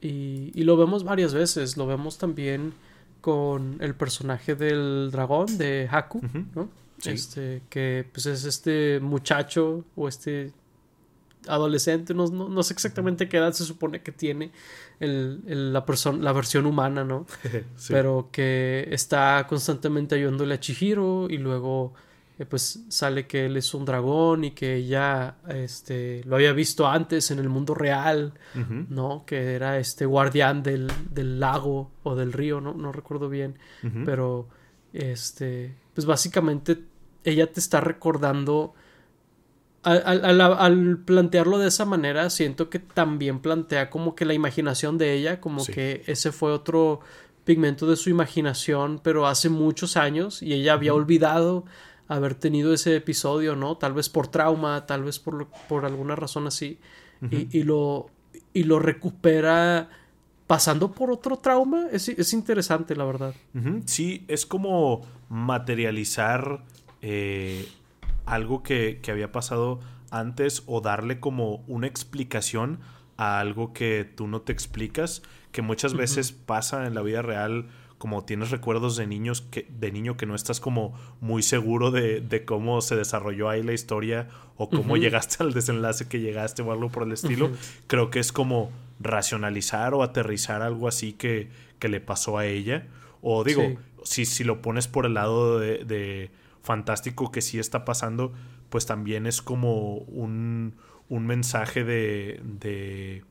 [0.00, 2.72] y, y lo vemos varias veces, lo vemos también
[3.20, 6.20] con el personaje del dragón de Haku,
[6.54, 6.68] ¿no?
[7.04, 10.52] Este, que pues es este muchacho o este
[11.46, 14.50] adolescente, no, no, sé exactamente qué edad se supone que tiene
[14.98, 17.26] el, la, persona la versión humana, ¿no?
[17.88, 21.94] Pero que está constantemente ayudándole a Chihiro y luego
[22.46, 27.32] pues sale que él es un dragón y que ella este, lo había visto antes
[27.32, 28.34] en el mundo real,
[28.88, 29.24] ¿no?
[29.26, 33.58] Que era este guardián del, del, lago o del río, no, no recuerdo bien,
[34.04, 34.48] pero
[34.92, 36.78] este, pues básicamente
[37.24, 38.74] ella te está recordando,
[39.82, 45.14] al, al, plantearlo de esa manera, siento que también plantea como que la imaginación de
[45.14, 47.00] ella, como que ese fue otro
[47.44, 51.64] pigmento de su imaginación, pero hace muchos años y ella había olvidado
[52.08, 53.76] haber tenido ese episodio, ¿no?
[53.76, 56.78] Tal vez por trauma, tal vez por, por alguna razón así.
[57.30, 58.10] y, lo,
[58.52, 59.90] y lo recupera
[60.46, 61.86] pasando por otro trauma.
[61.92, 63.34] Es, interesante, la verdad.
[63.84, 66.64] Sí, es como materializar
[67.02, 67.68] eh,
[68.24, 72.80] algo que, que había pasado antes o darle como una explicación
[73.18, 77.68] a algo que tú no te explicas, que muchas veces pasa en la vida real
[77.98, 82.20] como tienes recuerdos de niños que, de niño que no estás como muy seguro de,
[82.20, 86.72] de cómo se desarrolló ahí la historia o cómo llegaste al desenlace que llegaste o
[86.72, 87.50] algo por el estilo,
[87.88, 92.86] creo que es como racionalizar o aterrizar algo así que, que le pasó a ella.
[93.20, 93.62] O digo,
[94.04, 96.30] si, si lo pones por el lado de, de,
[96.62, 98.32] fantástico que sí está pasando,
[98.68, 100.74] pues también es como un,
[101.08, 103.24] un mensaje de, de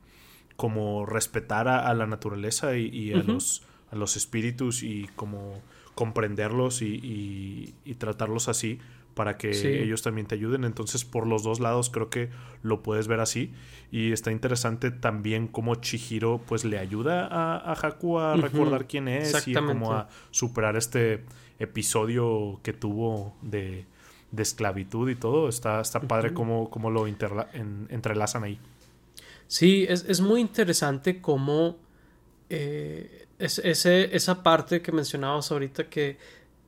[0.56, 5.60] como respetar a, la naturaleza y, a los a los espíritus y como
[5.94, 8.78] comprenderlos y, y, tratarlos así
[9.14, 10.62] para que ellos también te ayuden.
[10.62, 12.30] Entonces, por los dos lados creo que
[12.62, 13.52] lo puedes ver así.
[13.90, 19.08] Y está interesante también cómo Chihiro pues le ayuda a, a Haku a recordar quién
[19.08, 21.24] es y como a superar este
[21.58, 23.86] episodio que tuvo de,
[24.30, 25.48] de esclavitud y todo.
[25.48, 28.60] Está, está padre cómo, cómo, lo entrelazan ahí.
[29.48, 31.76] Sí, es, es muy interesante cómo
[32.50, 36.18] eh, es, ese, esa parte que mencionabas ahorita que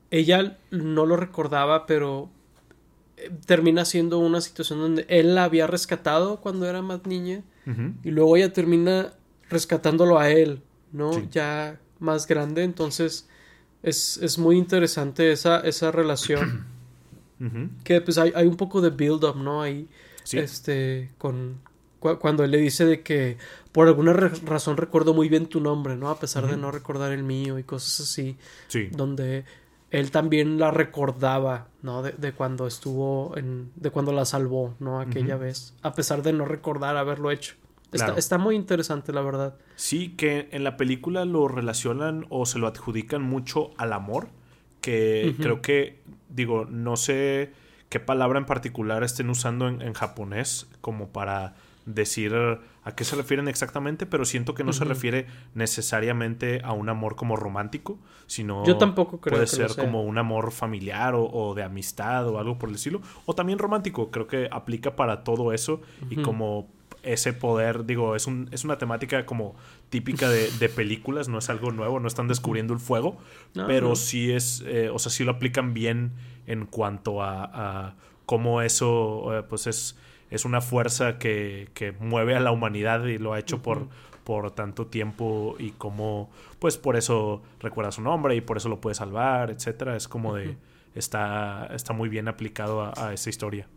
[0.09, 2.29] ella no lo recordaba, pero
[3.17, 7.43] eh, termina siendo una situación donde él la había rescatado cuando era más niña
[8.03, 9.13] y luego ella termina
[9.49, 11.11] rescatándolo a él, ¿no?
[11.29, 13.29] Ya más grande, entonces
[13.83, 16.65] es, es muy interesante esa, esa relación.
[17.83, 19.63] Que pues hay, hay, un poco de build-up, ¿no?
[19.63, 19.87] Ahí,
[20.31, 21.59] este, con,
[22.01, 23.37] cuando él le dice de que
[23.71, 26.09] por alguna razón recuerdo muy bien tu nombre, ¿no?
[26.09, 28.37] A pesar de no recordar el mío y cosas así.
[28.67, 28.89] Sí.
[28.91, 29.45] Donde
[29.91, 32.01] él también la recordaba, ¿no?
[32.01, 33.71] De, cuando estuvo en...
[33.75, 34.99] de cuando la salvó, ¿no?
[34.99, 35.75] Aquella vez.
[35.83, 37.55] A pesar de no recordar haberlo hecho.
[37.91, 39.55] Está, está, muy interesante, la verdad.
[39.75, 44.29] Sí, que en la película lo relacionan o se lo adjudican mucho al amor.
[44.79, 47.51] Que creo que, digo, no sé
[47.89, 51.53] qué palabra en particular estén usando en japonés como para
[51.85, 52.33] decir
[52.83, 57.15] a qué se refieren exactamente, pero siento que no se refiere necesariamente a un amor
[57.15, 62.27] como romántico, sino Yo tampoco creo puede ser como un amor familiar o, de amistad
[62.27, 66.17] o algo por el estilo, o también romántico, creo que aplica para todo eso y
[66.17, 66.69] como
[67.03, 69.55] ese poder, digo, es, un, es una temática como
[69.89, 73.17] típica de, de, películas, no es algo nuevo, no están descubriendo el fuego,
[73.53, 76.11] pero sí es, eh, o sea, sí lo aplican bien
[76.45, 79.97] en cuanto a, a cómo eso, eh, pues es,
[80.31, 83.87] es una fuerza que, que, mueve a la humanidad y lo ha hecho por,
[84.23, 88.81] por tanto tiempo y cómo, pues por eso recuerda su nombre y por eso lo
[88.81, 90.55] puede salvar, etcétera, es como de,
[90.95, 93.67] está, está muy bien aplicado a, a esa historia.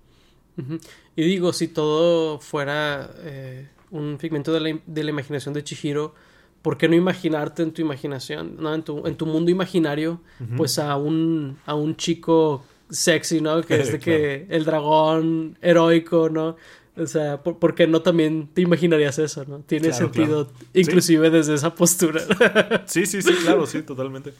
[1.16, 6.14] Y digo, si todo fuera eh, un figmento de la, de la, imaginación de Chihiro,
[6.62, 8.72] ¿por qué no imaginarte en tu imaginación, ¿no?
[8.72, 10.20] en, tu, en tu mundo imaginario,
[10.56, 13.62] pues a un, a un chico sexy, ¿no?
[13.62, 16.56] Que es de que el dragón heroico, ¿no?
[16.96, 19.58] O sea, ¿por, qué no también te imaginarías eso, no?
[19.60, 22.22] Tiene sentido, inclusive desde esa postura.
[22.86, 24.32] sí, sí, sí, claro, sí, totalmente.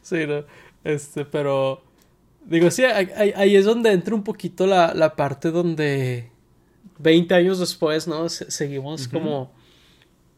[0.00, 0.44] Sí, ¿no?
[0.84, 1.82] Este, pero
[2.44, 6.28] Digo, sí, ahí, es donde entra un poquito la, la, parte donde
[6.98, 8.28] 20 años después, ¿no?
[8.28, 9.52] seguimos como,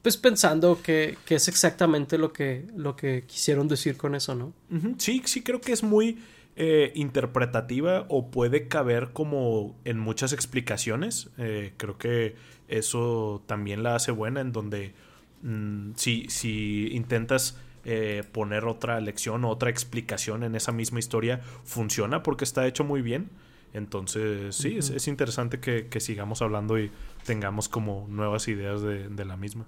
[0.02, 4.52] pues pensando que, que, es exactamente lo que, lo que quisieron decir con eso, ¿no?
[4.98, 6.18] Sí, sí, creo que es muy
[6.56, 11.30] eh, interpretativa o puede caber como en muchas explicaciones.
[11.36, 12.36] Eh, creo que
[12.68, 14.94] eso también la hace buena, en donde
[15.42, 21.40] mm, si, si intentas eh, poner otra lección o otra explicación en esa misma historia
[21.64, 23.30] funciona porque está hecho muy bien.
[23.72, 26.92] Entonces, sí, es, interesante que, sigamos hablando y
[27.24, 29.66] tengamos como nuevas ideas de, la misma.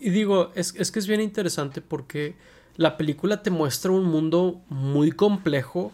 [0.00, 2.34] Y digo, es, es, que es bien interesante porque
[2.78, 5.92] la película te muestra un mundo muy complejo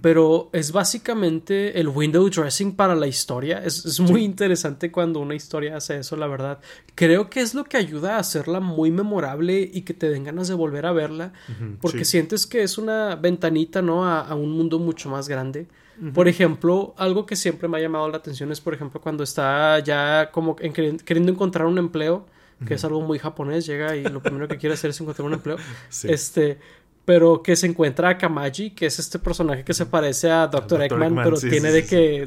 [0.00, 3.62] pero es básicamente el window dressing para la historia.
[3.64, 6.60] Es, muy interesante cuando una historia hace eso, la verdad.
[6.94, 10.48] Creo que es lo que ayuda a hacerla muy memorable y que te den ganas
[10.48, 11.32] de volver a verla,
[11.80, 14.08] porque sientes que es una ventanita, ¿no?
[14.08, 15.66] A, un mundo mucho más grande.
[16.12, 19.78] Por ejemplo, algo que siempre me ha llamado la atención es, por ejemplo, cuando está
[19.80, 22.26] ya como queriendo encontrar un empleo,
[22.64, 25.34] que es algo muy japonés, llega y lo primero que quiere hacer es encontrar un
[25.34, 25.56] empleo.
[26.04, 26.58] Este,
[27.04, 30.82] pero que se encuentra a Kamaji, que es este personaje que se parece a Dr.
[30.82, 32.26] Eggman, pero tiene de que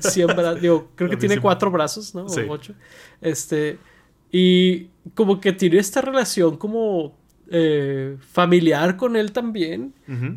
[0.00, 2.26] 100 brazos, digo, creo que tiene cuatro brazos, ¿no?
[2.26, 2.74] O ocho.
[3.20, 3.78] Este,
[4.30, 7.16] y como que tiene esta relación como
[7.50, 9.92] eh, familiar con él también,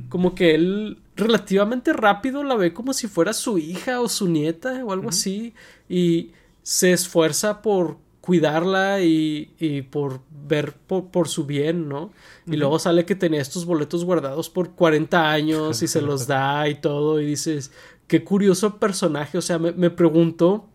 [0.10, 4.84] como que él relativamente rápido la ve como si fuera su hija o su nieta
[4.84, 5.54] o algo así,
[5.88, 6.32] y
[6.64, 12.12] se esfuerza por cuidarla y, y por ver por, su bien, ¿no?
[12.48, 16.68] Y luego sale que tenía estos boletos guardados por 40 años y se los da
[16.68, 17.72] y todo y dices,
[18.08, 20.66] qué curioso personaje, o sea, me, me pregunto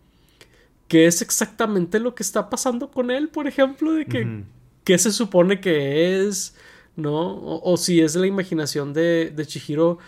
[0.87, 4.45] qué es exactamente lo que está pasando con él, por ejemplo, de que,
[4.85, 6.55] qué se supone que es,
[6.95, 7.33] ¿no?
[7.35, 9.99] O, o si es la imaginación de, de Chihiro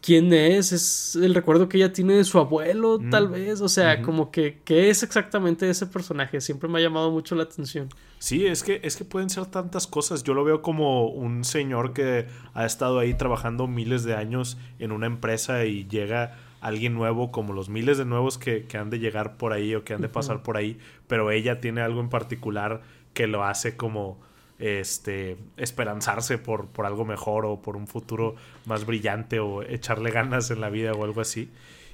[0.00, 3.32] quién es, es el recuerdo que ella tiene de su abuelo, tal mm.
[3.32, 7.34] vez, o sea, como que qué es exactamente ese personaje, siempre me ha llamado mucho
[7.34, 7.88] la atención.
[8.18, 10.22] Sí, es que es que pueden ser tantas cosas.
[10.22, 14.90] Yo lo veo como un señor que ha estado ahí trabajando miles de años en
[14.90, 18.98] una empresa y llega alguien nuevo, como los miles de nuevos que, que han de
[18.98, 22.08] llegar por ahí o que han de pasar por ahí, pero ella tiene algo en
[22.08, 24.18] particular que lo hace como
[24.58, 30.50] este, esperanzarse por, por algo mejor o por un futuro más brillante o echarle ganas
[30.50, 31.50] en la vida o algo así.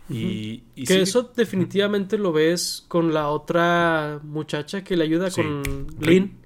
[0.08, 6.38] Y, que eso definitivamente lo ves con la otra muchacha que le ayuda con Lynn.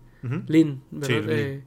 [0.46, 1.62] Lynn, eh,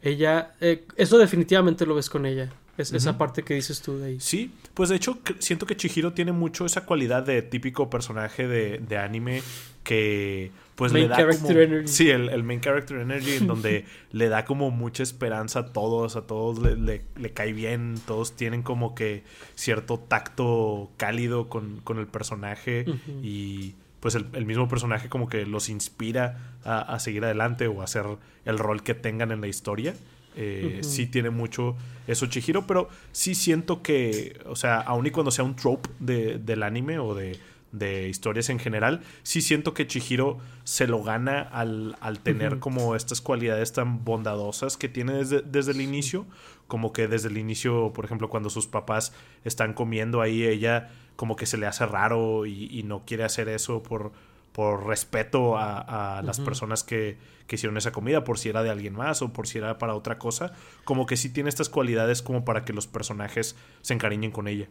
[0.00, 2.52] ella, eh, eso definitivamente lo ves con ella.
[2.82, 4.20] Es, Esa parte que dices tú de ahí.
[4.20, 8.78] Sí, pues de hecho siento que Chihiro tiene mucho esa cualidad de típico personaje de,
[8.78, 9.42] de anime
[9.82, 11.48] que pues le da como,
[11.86, 16.22] Sí, el, main character energy en donde le da como mucha esperanza a todos, a
[16.22, 22.06] todos le, le, cae bien, todos tienen como que cierto tacto cálido con, con el
[22.06, 22.84] personaje
[23.22, 27.84] y pues el, mismo personaje como que los inspira a, a, seguir adelante o a
[27.84, 28.04] hacer
[28.44, 29.94] el rol que tengan en la historia.
[30.36, 35.30] Eh, sí tiene mucho eso Chihiro, pero sí siento que, o sea, aun y cuando
[35.30, 37.38] sea un trope de, del anime o de
[37.72, 42.94] de historias en general, sí siento que Chihiro se lo gana al, al tener como
[42.94, 46.26] estas cualidades tan bondadosas que tiene desde, desde el inicio,
[46.68, 49.14] como que desde el inicio, por ejemplo, cuando sus papás
[49.44, 53.82] están comiendo ahí, ella como que se le hace raro y, no quiere hacer eso
[53.82, 54.12] por,
[54.52, 57.16] por respeto a, las personas que,
[57.46, 59.94] que, hicieron esa comida, por si era de alguien más o por si era para
[59.94, 60.52] otra cosa,
[60.84, 64.68] como que sí tiene estas cualidades como para que los personajes se encariñen con ella.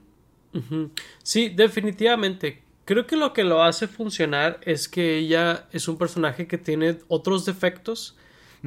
[1.23, 6.47] Sí, definitivamente Creo que lo que lo hace funcionar es que ella es un personaje
[6.47, 8.17] que tiene otros defectos.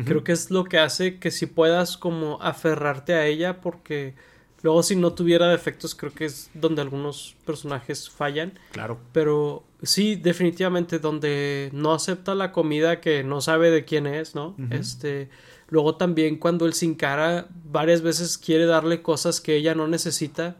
[0.04, 4.14] Creo que es lo que hace que si puedas como aferrarte a ella porque
[4.62, 8.58] luego si no tuviera defectos creo que es donde algunos personajes fallan.
[8.72, 8.98] Claro.
[9.12, 14.56] Pero Sí, definitivamente, donde no acepta la comida que no sabe de quién es, ¿no?
[14.70, 15.28] Este,
[15.68, 20.56] luego también cuando el sin cara varias veces quiere darle cosas que ella no necesita,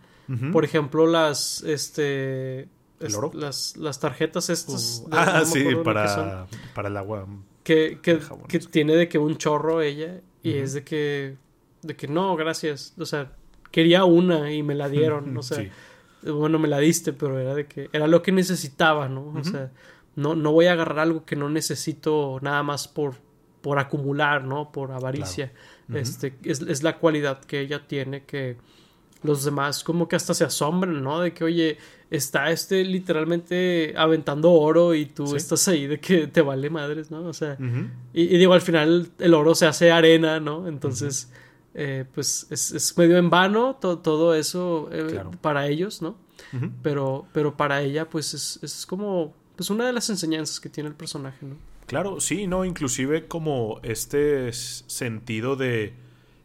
[0.53, 2.68] por ejemplo, las, este,
[2.99, 5.03] las, las tarjetas estas.
[5.05, 7.27] Uh, no ah, sí, para, para el agua.
[7.62, 8.68] que, que, jabón, que sí.
[8.70, 11.37] tiene de que un chorro ella y es de que,
[11.83, 13.33] de que no, gracias, o sea,
[13.70, 15.70] quería una y me la dieron, o sea, Sí.
[16.33, 19.33] Bueno, me la diste, pero era de que era lo que necesitaba, ¿no?
[19.37, 19.70] O sea,
[20.16, 23.14] no, no voy a agarrar algo que no necesito nada más por,
[23.61, 24.70] por acumular, ¿no?
[24.72, 25.53] Por avaricia.
[25.93, 28.57] Este, es, es la cualidad que ella tiene que
[29.22, 31.20] los demás como que hasta se asombran, ¿no?
[31.20, 31.79] De que, oye,
[32.11, 35.37] está este literalmente aventando oro y tú Sí.
[35.37, 37.25] estás ahí de que te vale madres, ¿no?
[37.25, 37.57] O sea,
[38.12, 40.68] y digo, al final el oro se hace arena, ¿no?
[40.68, 41.33] Entonces,
[41.75, 45.31] eh, pues es, es medio en vano to- todo eso eh, Claro.
[45.41, 46.16] para ellos, ¿no?
[46.83, 50.89] Pero, pero para ella, pues es, es como pues una de las enseñanzas que tiene
[50.89, 51.57] el personaje, ¿no?
[51.87, 55.95] Claro, sí, no, inclusive como este sentido de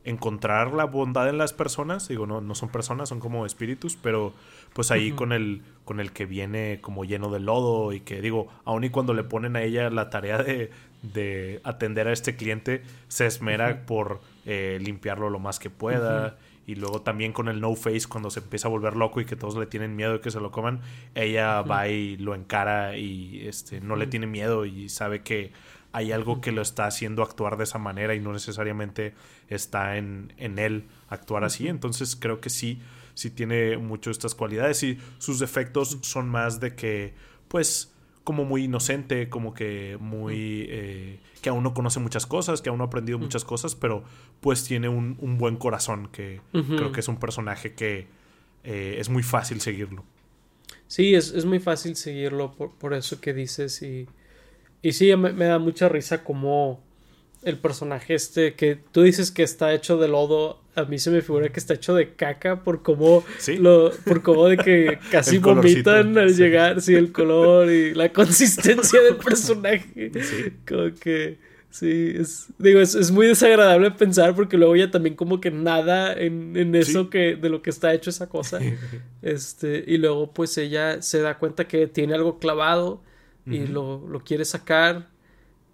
[0.04, 4.34] encontrar la bondad en las personas, digo, no, no son personas, son como espíritus, pero
[4.74, 8.48] pues ahí con el, con el que viene como lleno de lodo y que digo,
[8.66, 10.72] aun y cuando le ponen a ella la tarea de,
[11.04, 14.22] de atender a este cliente, se esmera por
[14.52, 16.40] eh, limpiarlo lo más que pueda.
[16.66, 19.36] Y luego también con el no face, cuando se empieza a volver loco y que
[19.36, 20.82] todos le tienen miedo de que se lo coman,
[21.14, 25.52] ella va y lo encara y este no le tiene miedo y sabe que
[25.92, 29.14] hay algo que lo está haciendo actuar de esa manera y no necesariamente
[29.50, 31.68] está en, en él actuar así.
[31.68, 32.80] Entonces creo que sí,
[33.14, 37.14] sí tiene mucho estas cualidades y sus defectos son más de que,
[37.50, 37.89] pues,
[38.24, 40.66] como muy inocente, como que muy...
[40.70, 44.04] eh, que aún no conoce muchas cosas, que aún no ha aprendido muchas cosas, pero
[44.42, 48.08] pues tiene un, un buen corazón que creo que es un personaje que
[48.66, 50.04] eh, es muy fácil seguirlo.
[50.88, 54.08] Sí, es, es muy fácil seguirlo por, por eso que dices y,
[54.82, 56.84] y sí, me, me da mucha risa como
[57.44, 61.22] el personaje este que tú dices que está hecho de lodo, a mí se me
[61.22, 63.58] figura que está hecho de caca por cómo Sí.
[63.58, 66.42] lo, por cómo de que casi vomitan al sí.
[66.42, 70.12] llegar, sí, el color y la consistencia del personaje.
[70.22, 70.54] Sí.
[70.68, 71.38] Como que
[71.70, 76.14] sí, es, digo, es, es muy desagradable pensar porque luego ya también como que nada
[76.14, 77.10] en, en eso Sí.
[77.10, 78.60] que de lo que está hecho esa cosa.
[79.22, 83.02] Este, y luego pues ella se da cuenta que tiene algo clavado
[83.46, 85.08] y lo, lo quiere sacar.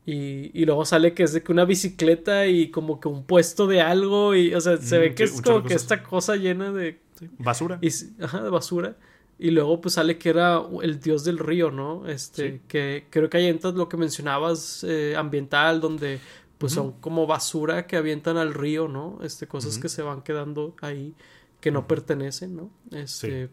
[0.05, 3.65] Y, y luego sale que es de que una bicicleta y como que un puesto
[3.65, 6.71] de algo y o sea, se ve que sí, es como que esta cosa llena
[6.71, 6.99] de,
[7.39, 7.79] Basura.
[7.81, 7.89] y,
[8.23, 8.97] ajá, de basura.
[9.39, 12.07] Y luego pues sale que era el dios del río, ¿no?
[12.07, 12.61] Este, Sí.
[12.67, 16.19] que creo que hay entonces lo que mencionabas eh, ambiental donde
[16.57, 19.19] pues son como basura que avientan al río, ¿no?
[19.23, 21.13] Este, cosas que se van quedando ahí
[21.59, 22.69] que no pertenecen, ¿no?
[22.91, 23.49] Este,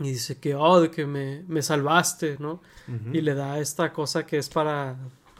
[0.00, 2.60] y dice que, oh, de que me, me salvaste, ¿no?
[3.12, 4.96] Y le da esta cosa que es para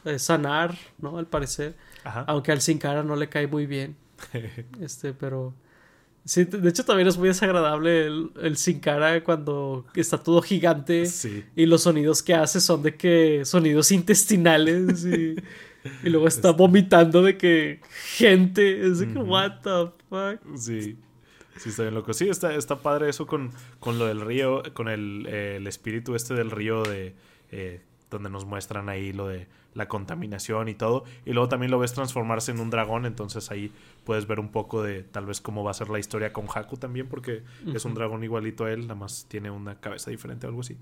[0.07, 1.19] eh, sanar, ¿no?
[1.19, 1.77] Al parecer.
[2.05, 2.25] Ajá.
[2.29, 3.97] Aunque al sin cara no le cae muy bien.
[4.81, 5.55] Este, pero.
[6.25, 11.07] Sí, de hecho también es muy desagradable el, el sin cara cuando está todo gigante
[11.07, 11.45] sí.
[11.55, 15.37] y los sonidos que hace son de que sonidos intestinales y,
[16.03, 17.81] y luego está vomitando de que
[18.17, 20.57] gente, es de que what the fuck.
[20.57, 20.97] Sí.
[21.59, 22.13] Sí, está bien loco.
[22.13, 23.51] Sí, está, está padre eso con,
[23.81, 27.15] con lo del río, con el, eh, el espíritu este del río de
[27.51, 27.81] eh,
[28.11, 29.47] donde nos muestran ahí lo de
[29.77, 31.05] la contaminación y todo.
[31.25, 33.71] Y luego también lo ves transformarse en un dragón, entonces ahí
[34.05, 36.79] puedes ver un poco de tal vez cómo va a ser la historia con Haku
[36.79, 40.49] también, porque es un dragón igualito a él, nada más tiene una cabeza diferente o
[40.49, 40.77] algo así.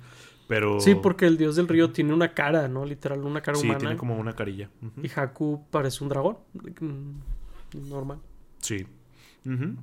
[0.46, 2.84] Pero Sí, porque el dios del río tiene una cara, ¿no?
[2.84, 3.80] Literal, una cara sí, humana.
[3.80, 4.70] tiene como una carilla.
[5.02, 6.38] Y Haku parece un dragón.
[6.80, 8.20] mm, Normal.
[8.60, 8.86] Sí.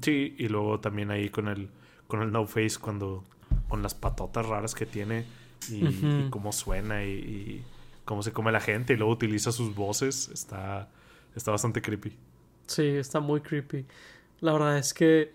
[0.01, 1.69] Sí, y luego también ahí con el
[2.07, 3.23] con el no face cuando
[3.69, 5.23] con las patotas raras que tiene
[5.69, 7.63] y, cómo suena y, y
[8.05, 10.89] cómo se come la gente y luego utiliza sus voces, está
[11.35, 12.17] está bastante creepy.
[12.67, 13.85] Sí, está muy creepy.
[14.41, 15.33] La verdad es que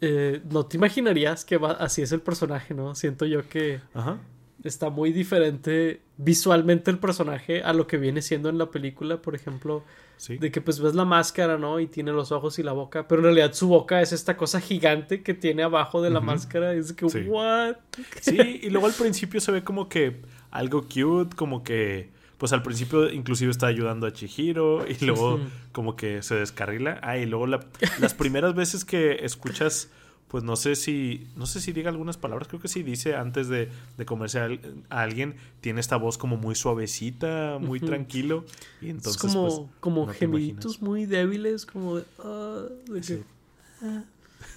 [0.00, 2.94] eh, no te imaginarías que va- así es el personaje, ¿no?
[2.94, 4.18] Siento yo que Ajá.
[4.64, 9.34] está muy diferente visualmente el personaje a lo que viene siendo en la película, por
[9.34, 9.84] ejemplo,
[10.16, 10.38] Sí.
[10.38, 11.78] de que pues ves la máscara, ¿no?
[11.80, 14.60] Y tiene los ojos y la boca, pero en realidad su boca es esta cosa
[14.60, 17.20] gigante que tiene abajo de la máscara, es que Sí.
[17.28, 17.76] what?
[18.20, 20.20] Sí, y luego al principio se ve como que
[20.52, 25.40] algo cute, como que pues al principio inclusive está ayudando a Chihiro y luego
[25.72, 26.98] como que se descarrila.
[27.02, 27.64] Ah, y luego la-
[28.00, 29.90] las primeras veces que escuchas,
[30.26, 33.46] pues no sé si, no sé si diga algunas palabras, creo que sí dice antes
[33.48, 38.44] de, de comerse a, al- a alguien, tiene esta voz como muy suavecita, muy tranquilo.
[38.80, 42.04] Y entonces, es como, pues, como no gemiditos muy débiles, como de...
[42.18, 43.22] ah, de que- Sí.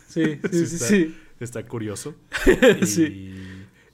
[0.07, 0.87] Sí, sí, Sí sí, está.
[0.87, 1.15] sí.
[1.39, 2.15] está curioso.
[2.81, 3.31] Y, Sí.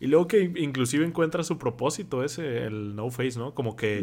[0.01, 3.53] Y luego que inclusive encuentra su propósito ese, el No Face, ¿no?
[3.53, 3.99] Como que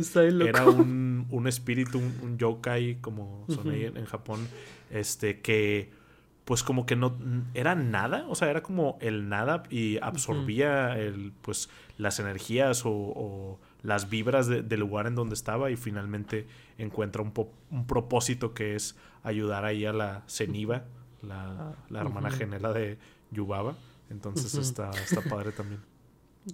[0.47, 4.47] era un, un espíritu, un, un yokai, como son ahí en, en Japón,
[4.91, 5.91] este, que
[6.45, 7.15] pues como que no
[7.53, 11.69] era nada, o sea, era como el nada y absorbía el, pues
[11.99, 16.47] las energías o, o las vibras de- del lugar en donde estaba y finalmente
[16.79, 20.85] encuentra un, po- un propósito que es ayudar ahí a la Zeniba,
[21.23, 22.39] la, la hermana Ujú.
[22.39, 22.99] gemela de
[23.31, 23.75] Yubaba.
[24.11, 25.81] Entonces está, está padre también.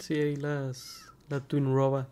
[0.01, 2.09] Sí, ahí las, la Twin Roba.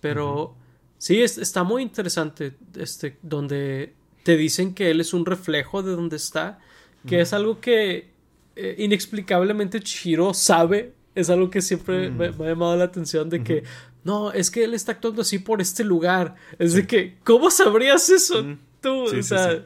[0.00, 0.54] Pero
[0.96, 5.92] sí, es- está muy interesante este, donde te dicen que él es un reflejo de
[5.92, 6.58] donde está,
[7.06, 8.10] que es algo que
[8.56, 13.42] eh, inexplicablemente Chihiro sabe, es algo que siempre me, me ha llamado la atención de
[13.42, 13.62] que,
[14.04, 16.34] no, es que él está actuando así por este lugar.
[16.58, 18.44] Es de que, ¿cómo sabrías eso?
[18.80, 19.62] Tú, Sí, o sea, sí.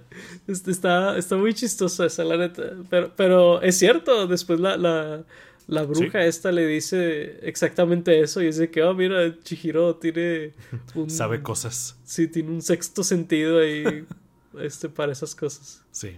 [0.48, 2.62] este, está, está muy chistoso esa, la neta.
[2.88, 5.24] Pero, pero es cierto, después la, la,
[5.66, 10.52] la bruja esta le dice exactamente eso y dice que, oh, mira, Chihiro tiene
[10.94, 11.10] un...
[11.10, 11.96] Sabe cosas.
[12.04, 14.06] Sí, tiene un sexto sentido ahí
[14.60, 15.82] este, para esas cosas.
[15.90, 16.16] Sí.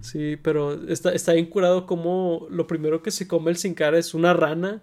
[0.00, 3.98] Sí, pero está, está bien curado como lo primero que se come el sin cara
[3.98, 4.82] es una rana.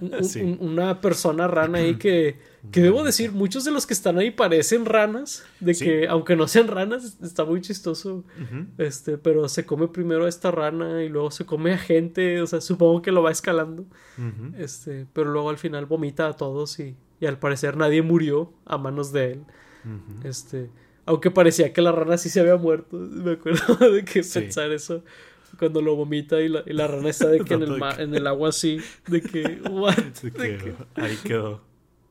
[0.00, 0.40] Un- un- Sí.
[0.40, 2.38] un- una persona rana ahí que,
[2.70, 5.84] que debo decir, muchos de los que están ahí parecen ranas, de Sí.
[5.84, 8.24] que aunque no sean ranas, está muy chistoso.
[8.78, 12.46] Este, pero se come primero a esta rana y luego se come a gente, o
[12.46, 13.84] sea, supongo que lo va escalando.
[14.58, 18.78] Este, pero luego al final vomita a todos y, y al parecer nadie murió a
[18.78, 19.40] manos de él.
[20.24, 20.70] Este,
[21.06, 22.96] aunque parecía que la rana sí se había muerto.
[22.96, 24.38] Me acuerdo de que Sí.
[24.40, 25.02] pensar eso
[25.58, 28.14] cuando lo vomita y la, y la rana está de que en el, ma- en
[28.14, 29.94] el agua así, de que, what?
[30.22, 31.60] De que ahí quedó.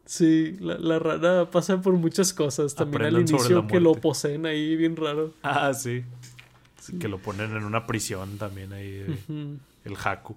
[0.06, 2.76] sí, la, la rana pasa por muchas cosas.
[2.76, 5.34] También al Aprendan inicio que lo poseen ahí bien raro.
[5.44, 6.04] Ah, sí.
[6.80, 9.06] Sí, Que lo ponen en una prisión también ahí,
[9.86, 10.36] el Haku.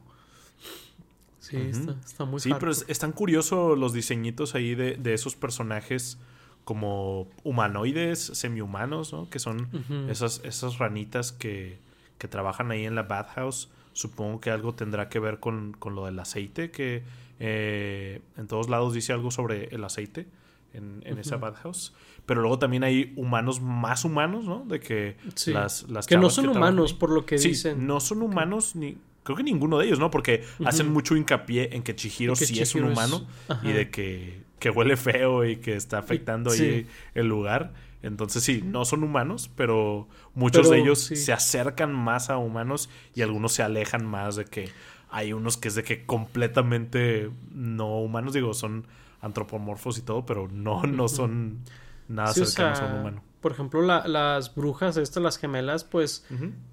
[1.41, 5.37] Sí, está, está muy Sí, pero es- están curiosos los diseñitos ahí de, de esos
[5.37, 6.19] personajes
[6.65, 9.29] como humanoides, semi-humanos, ¿no?
[9.29, 9.69] Que son
[10.09, 11.77] esas, esas ranitas que,
[12.25, 13.69] que trabajan ahí en la bathhouse.
[13.93, 17.03] Supongo que algo tendrá que ver con, con lo del aceite, que
[17.39, 20.27] eh, en todos lados dice algo sobre el aceite
[20.73, 21.43] en, en esa Ujú.
[21.45, 21.93] bathhouse.
[22.25, 24.65] Pero luego también hay humanos más humanos, ¿no?
[24.67, 25.53] De que Sí.
[25.53, 27.87] las, las que no son humanos, por lo que Sí, dicen.
[27.87, 28.97] no son humanos ni...
[29.23, 30.11] Creo que ninguno de ellos, ¿no?
[30.11, 33.27] Porque hacen mucho hincapié en que Chihiro Que sí es un es- humano
[33.63, 37.73] y de que, que huele feo y que está afectando ahí el lugar.
[38.05, 41.17] Entonces sí, no son humanos, pero muchos Pero, de ellos sí.
[41.17, 44.69] se acercan más a humanos y algunos se alejan más de que
[45.11, 48.87] hay unos que es de que completamente no humanos, digo, son
[49.21, 51.61] antropomorfos y todo, pero no, no son
[52.09, 53.23] nada Sí, o cercanos a un humano.
[53.41, 56.25] Por ejemplo, la- las brujas, estas, las gemelas, pues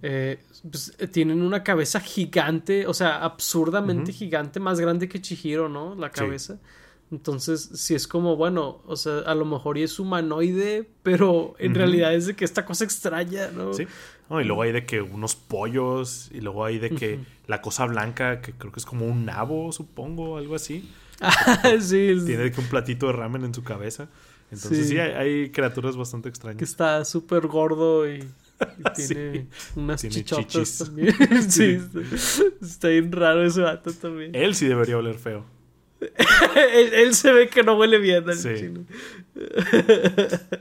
[0.02, 5.68] eh, pues, eh, tienen una cabeza gigante, o sea, absurdamente gigante, más grande que Chihiro,
[5.70, 5.96] ¿no?
[5.96, 6.24] La Sí.
[7.12, 11.76] Entonces, si es como, bueno, o sea, a lo mejor y es humanoide, pero en
[11.76, 13.74] realidad es de que esta cosa extraña, ¿no?
[13.74, 13.86] Sí.
[14.30, 17.86] No, y luego hay de que unos pollos, y luego hay de que la cosa
[17.86, 20.89] blanca, que creo que es como un nabo, supongo, algo así.
[21.82, 24.07] sí, es- Tiene de que un platito de ramen en su cabeza.
[24.49, 24.99] Entonces sí, Sí.
[24.99, 26.62] hay, hay criaturas bastante que extrañas.
[26.62, 28.24] está súper gordo y, y
[28.95, 29.14] Sí.
[29.14, 30.78] tiene unas Tiene chichotas chichis.
[30.80, 31.16] también.
[31.51, 31.99] sí, está,
[32.66, 34.34] está bien raro ese vato también.
[34.34, 35.45] Él sí debería oler feo.
[36.74, 38.49] él, él se ve que no huele bien al Sí.
[38.58, 38.86] chino.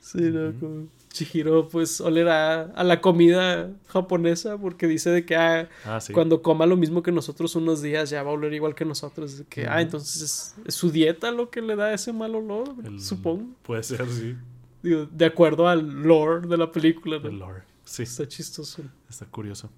[0.00, 5.68] sí, no, como Chihiro pues olerá a la comida japonesa porque dice de que ah,
[5.84, 6.12] Ah, sí.
[6.12, 9.42] cuando coma lo mismo que nosotros unos días ya va a oler igual que nosotros.
[9.48, 13.00] Que, ah, entonces es, es su dieta lo que le da ese mal olor, El-
[13.00, 13.44] supongo.
[13.64, 14.36] Puede ser, sí.
[14.82, 17.18] Digo, de acuerdo al lore de la película.
[17.18, 17.28] ¿no?
[17.28, 17.62] El lore.
[17.84, 18.82] Sí, Está chistoso.
[19.08, 19.68] está curioso.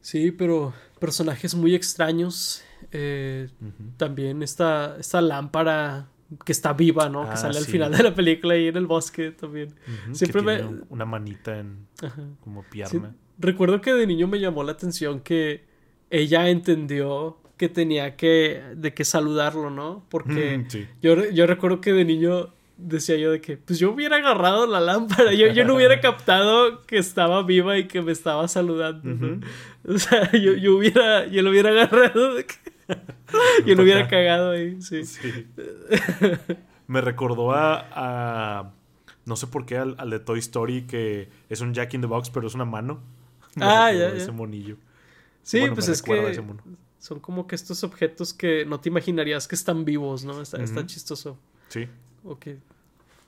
[0.00, 0.74] Sí, pero
[1.04, 2.62] personajes muy extraños.
[2.92, 3.48] Eh,
[3.96, 6.08] también esta, esta lámpara
[6.44, 7.22] que está viva, ¿no?
[7.24, 9.74] Ah, que sale al final de la película ahí en el bosque también.
[10.12, 12.22] Siempre que me- una manita en Ajá.
[12.40, 13.14] como Sí, pierna.
[13.38, 15.64] recuerdo que de niño me llamó la atención que
[16.10, 20.04] ella entendió que tenía que, de que saludarlo, ¿no?
[20.08, 20.86] Porque Mm, sí.
[21.02, 24.80] yo, yo recuerdo que de niño decía yo de que, pues yo hubiera agarrado la
[24.80, 29.40] lámpara, yo, yo no hubiera captado que estaba viva y que me estaba saludando, ¿no?
[29.86, 32.54] O sea, yo, yo hubiera, yo lo hubiera agarrado de que...
[33.66, 35.04] yo lo hubiera cagado ahí, sí.
[35.04, 35.46] Sí.
[36.86, 38.72] Me recordó a, a-
[39.24, 42.06] No sé por qué al, al de Toy Story que es un Jack in the
[42.06, 43.00] Box, pero es una mano.
[43.56, 44.16] Me Ah, ya, ya.
[44.16, 44.76] Ese monillo.
[45.42, 46.62] Sí, Bueno, pues me es que ese mono.
[46.98, 50.40] son como que estos objetos que no te imaginarías que están vivos, ¿no?
[50.42, 50.86] Está, está Ujú.
[50.88, 51.38] chistoso.
[51.68, 51.86] Sí.
[52.24, 52.58] O que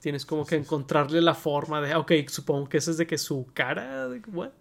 [0.01, 3.47] tienes como que encontrarle la forma de, ok, supongo que ese es de que su
[3.53, 4.51] cara, de, what?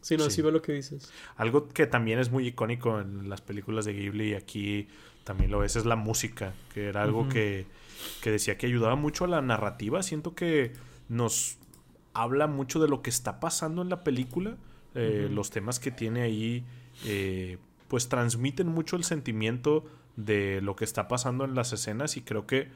[0.00, 0.42] Sí, no, sí.
[0.42, 1.12] veo lo que dices.
[1.36, 4.88] Algo que también es muy icónico en las películas de Ghibli y aquí
[5.24, 7.66] también lo es, es la música, que era algo que,
[8.22, 10.02] que decía que ayudaba mucho a la narrativa.
[10.02, 10.72] Siento que
[11.08, 11.58] nos
[12.14, 14.56] habla mucho de lo que está pasando en la película.
[14.94, 16.64] Eh, los temas que tiene ahí,
[17.04, 17.58] eh,
[17.88, 19.84] pues transmiten mucho el sentimiento
[20.24, 22.68] de lo que está pasando en las escenas y creo que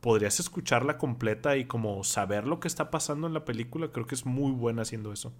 [0.00, 3.88] podrías escucharla completa y como saber lo que está pasando en la película.
[3.88, 5.32] Creo que es muy buena haciendo eso.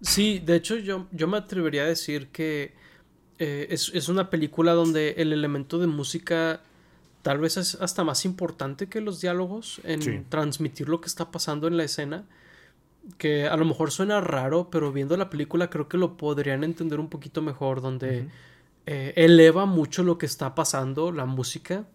[0.00, 2.74] Sí, de hecho yo, yo me atrevería a decir que
[3.38, 6.60] eh, es, una película donde el elemento de música
[7.20, 11.66] tal vez es hasta más importante que los diálogos en transmitir lo que está pasando
[11.66, 12.24] en la escena.
[13.18, 16.98] Que a lo mejor suena raro, pero viendo la película creo que lo podrían entender
[16.98, 18.28] un poquito mejor, donde
[18.86, 21.86] eh, eleva mucho lo que está pasando, la música,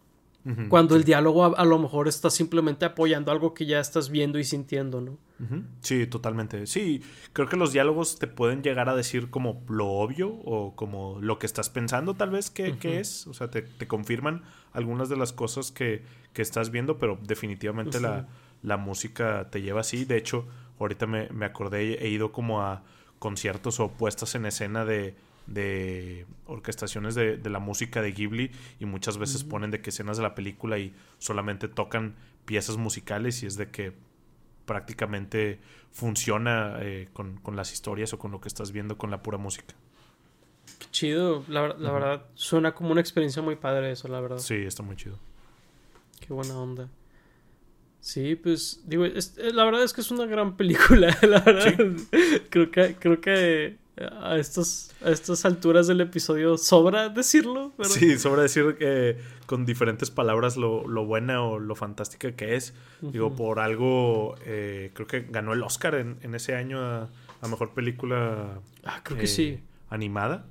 [0.69, 4.43] cuando el diálogo a, lo mejor está simplemente apoyando algo que ya estás viendo y
[4.43, 5.19] sintiendo, ¿no?
[5.81, 6.65] Sí, totalmente.
[6.65, 11.19] Sí, creo que los diálogos te pueden llegar a decir como lo obvio o como
[11.21, 13.27] lo que estás pensando tal vez que, es.
[13.27, 14.41] O sea, te, confirman
[14.73, 16.03] algunas de las cosas que,
[16.35, 18.27] estás viendo, pero definitivamente la,
[18.63, 20.05] la, música te lleva así.
[20.05, 20.47] De hecho,
[20.79, 22.83] ahorita me, me acordé, he ido como a
[23.19, 25.15] conciertos o puestas en escena de
[25.47, 30.23] de orquestaciones de, la música de Ghibli y muchas veces ponen de que escenas de
[30.23, 32.15] la película y solamente tocan
[32.45, 33.93] piezas musicales y es de que
[34.65, 35.59] prácticamente
[35.91, 39.75] funciona eh, con, las historias o con lo que estás viendo con la pura música.
[40.79, 44.37] Qué chido, la, verdad suena como una experiencia muy padre eso, la verdad.
[44.37, 45.19] Sí, está muy chido.
[46.19, 46.89] Qué buena onda.
[47.99, 49.13] Sí, pues digo, eh,
[49.53, 51.75] la verdad es que es una gran película, la verdad.
[52.49, 53.80] Creo que creo que
[54.21, 57.73] a, estos, a estas alturas del episodio sobra decirlo.
[57.83, 62.73] Sí, sobra decir que con diferentes palabras lo, lo buena o lo fantástica que es.
[63.01, 67.09] Digo, por algo, eh, creo que ganó el Oscar en, ese año a,
[67.49, 69.43] Mejor Película ah, creo que sí.
[69.43, 70.45] Eh, animada.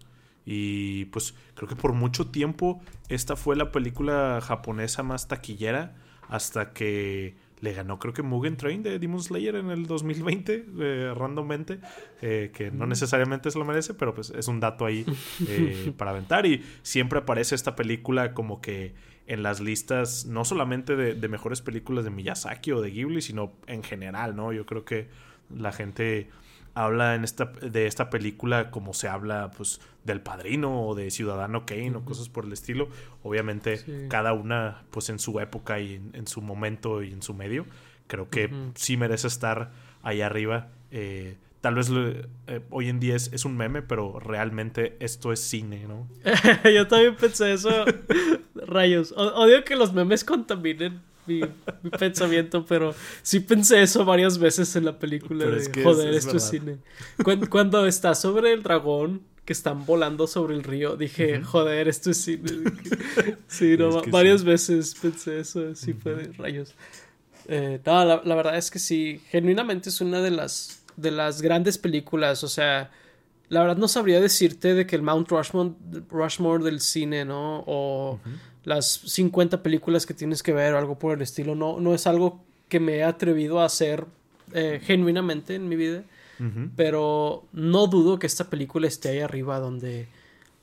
[0.44, 5.94] Y pues creo que por mucho tiempo esta fue la película japonesa más taquillera
[6.28, 11.14] hasta que le ganó creo que Mugen Train de Demon Slayer en el 2020, eh,
[11.14, 11.80] randommente,
[12.22, 15.04] eh, que no necesariamente se lo merece, pero pues es un dato ahí
[15.46, 16.46] eh, para aventar.
[16.46, 18.94] Y siempre aparece esta película como que
[19.26, 23.52] en las listas, no solamente de, de, mejores películas de Miyazaki o de Ghibli, sino
[23.66, 24.52] en general, ¿no?
[24.52, 25.08] Yo creo que
[25.54, 26.28] la gente
[26.74, 31.66] habla en esta, de esta película como se habla pues del padrino o de Ciudadano
[31.66, 32.88] Kane o cosas por el estilo.
[33.22, 37.66] Obviamente cada una pues en su época y en, su momento y en su medio.
[38.06, 39.70] Creo que sí merece estar
[40.02, 40.68] ahí arriba.
[40.90, 41.90] Eh, tal vez
[42.46, 46.08] eh, hoy en día es, un meme, pero realmente esto es cine, ¿no?
[46.74, 47.70] Yo también pensé eso.
[48.54, 49.12] Rayos.
[49.16, 54.98] odio que los memes contaminen mi, pensamiento, pero sí pensé eso varias veces en la
[54.98, 55.46] película.
[55.46, 56.78] De, joder, esto es cine.
[57.48, 62.18] Cuando, está sobre el dragón, que están volando sobre el río, dije, joder, esto es
[62.18, 62.50] cine.
[63.48, 66.74] sí, no, varias veces pensé eso, sí fue de rayos.
[67.48, 71.42] Eh, no, la, la, verdad es que sí, genuinamente es una de las, de las
[71.42, 72.90] grandes películas, o sea,
[73.50, 75.72] la verdad no sabría decirte de que el Mount Rushmore,
[76.08, 77.64] Rushmore del cine, ¿no?
[77.66, 78.20] O
[78.64, 81.54] las 50 películas que tienes que ver o algo por el estilo.
[81.54, 84.06] No, no es algo que me he atrevido a hacer
[84.52, 86.04] eh, genuinamente en mi vida.
[86.74, 90.08] Pero no dudo que esta película esté ahí arriba donde...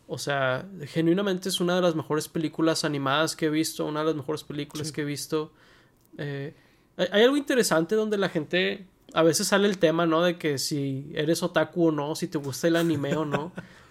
[0.08, 4.08] O sea, genuinamente es una de las mejores películas animadas que he visto, una de
[4.08, 5.52] las mejores películas que he visto.
[6.18, 6.56] Eh,
[6.98, 10.24] hay, algo interesante donde la gente, a veces sale el tema, ¿no?
[10.24, 13.52] De que si eres otaku o no, si te gusta el anime o no.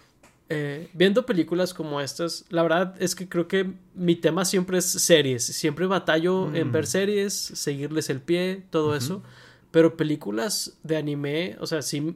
[0.49, 4.85] Eh, viendo películas como estas, la verdad es que creo que mi tema siempre es
[4.85, 5.43] series.
[5.43, 6.87] Siempre batallo en ver mm.
[6.87, 9.23] series, seguirles el pie, todo eso.
[9.71, 12.15] Pero películas de anime, o sea, sí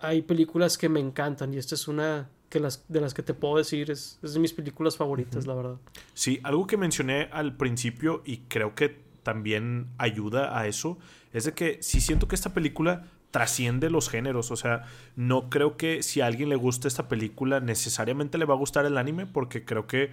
[0.00, 3.34] hay películas que me encantan y esta es una que las, de las que te
[3.34, 5.76] puedo decir, es, es de mis películas favoritas, la verdad.
[6.14, 10.98] Sí, algo que mencioné al principio y creo que también ayuda a eso,
[11.32, 14.50] es de que si siento que esta película trasciende los géneros.
[14.50, 14.84] O sea,
[15.16, 18.86] no creo que si a alguien le gusta esta película necesariamente le va a gustar
[18.86, 20.10] el anime porque creo que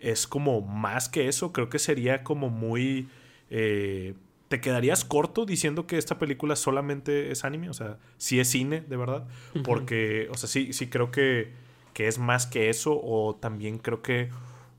[0.00, 1.52] es como más que eso.
[1.52, 3.08] Creo que sería como muy...
[3.50, 4.14] Eh,
[4.48, 7.68] te quedarías corto diciendo que esta película solamente es anime.
[7.68, 9.26] O sea, sí es cine, de verdad.
[9.64, 11.52] Porque, o sea, sí, sí creo que,
[11.92, 12.98] que es más que eso.
[13.02, 14.30] O también creo que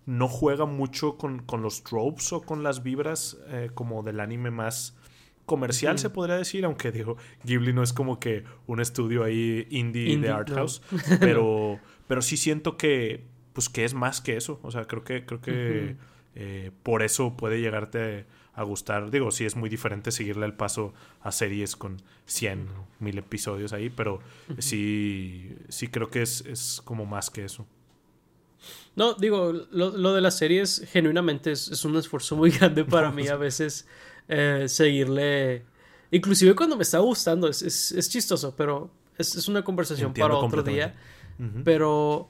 [0.09, 4.95] no juega mucho con, los tropes o con las vibras eh, como del anime más
[5.49, 10.15] comercial, se podría decir, aunque digo, Ghibli no es como que un estudio ahí indie,
[10.15, 10.83] de art house,
[11.19, 15.25] pero, pero sí siento que, pues que es más que eso, o sea, creo que,
[15.25, 15.95] creo que
[16.35, 19.09] eh, por eso puede llegarte a gustar.
[19.09, 21.97] Digo, sí es muy diferente seguirle el paso a series con
[22.27, 22.67] 100,
[22.99, 24.19] mil episodios ahí, pero
[24.59, 27.65] sí, sí creo que es, es como más que eso.
[28.95, 33.11] No, digo, lo, lo de las series genuinamente es, es, un esfuerzo muy grande para
[33.11, 33.87] mí a veces
[34.29, 35.65] eh, seguirle.
[36.11, 40.35] Inclusive cuando me está gustando, es, es, es chistoso, pero es, es una conversación Entiendo
[40.35, 40.95] para otro día.
[41.37, 41.63] Ujú.
[41.65, 42.29] Pero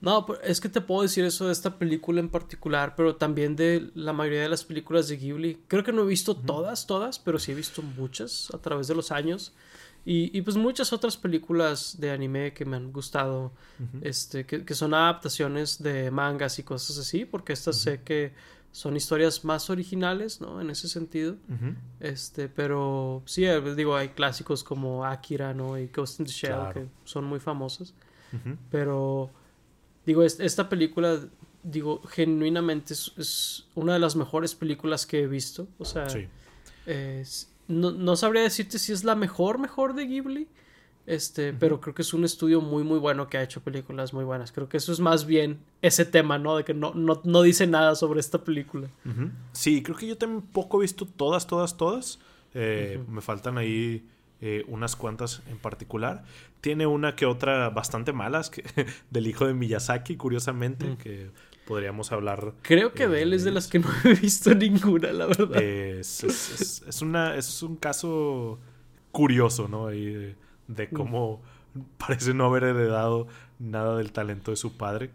[0.00, 3.54] no, pues, es que te puedo decir eso de esta película en particular, pero también
[3.54, 5.60] de la mayoría de las películas de Ghibli.
[5.68, 8.94] Creo que no he visto todas, todas, pero sí he visto muchas a través de
[8.94, 9.52] los años.
[10.04, 13.52] Y, y pues muchas otras películas de anime que me han gustado,
[14.00, 18.32] este, que, que son adaptaciones de mangas y cosas así, porque estas sé que
[18.72, 20.60] son historias más originales, ¿no?
[20.60, 21.36] En ese sentido.
[22.00, 25.78] Este, pero sí, eh, digo, hay clásicos como Akira, ¿no?
[25.78, 26.72] Y Ghost in the Shell, Claro.
[26.72, 27.94] que son muy famosas.
[28.32, 28.56] Ujú.
[28.70, 29.30] Pero,
[30.06, 31.20] digo, es- esta película,
[31.62, 35.68] digo, genuinamente es, es una de las mejores películas que he visto.
[35.78, 36.26] O sea, Sí.
[36.86, 40.48] es- no, no sabría decirte si es la mejor, mejor de Ghibli.
[41.04, 44.24] Este, pero creo que es un estudio muy, muy bueno que ha hecho películas muy
[44.24, 44.52] buenas.
[44.52, 46.56] Creo que eso es más bien ese tema, ¿no?
[46.56, 48.88] De que no, no, no dice nada sobre esta película.
[49.52, 52.18] Sí, creo que yo tampoco he visto todas, todas, todas.
[52.54, 53.02] Eh.
[53.08, 54.06] Me faltan ahí
[54.40, 56.22] eh, unas cuantas en particular.
[56.60, 58.62] Tiene una que otra bastante malas que,
[59.10, 61.30] del hijo de Miyazaki, curiosamente, que
[61.66, 62.52] podríamos hablar.
[62.62, 65.60] Creo que eh, de él es de las que no he visto ninguna, la verdad.
[65.60, 68.60] Es, es- es- es una, es un caso
[69.10, 69.88] curioso, ¿no?
[69.88, 70.36] Ahí
[70.68, 70.94] de, Mm.
[70.94, 71.40] cómo
[71.98, 73.26] parece no haber heredado
[73.58, 75.10] nada del talento de su padre,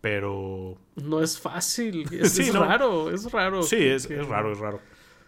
[0.00, 2.06] pero No es fácil.
[2.12, 2.64] Es, Sí, es no.
[2.64, 3.62] raro, es raro.
[3.62, 4.80] Sí, es, que- es raro, es raro.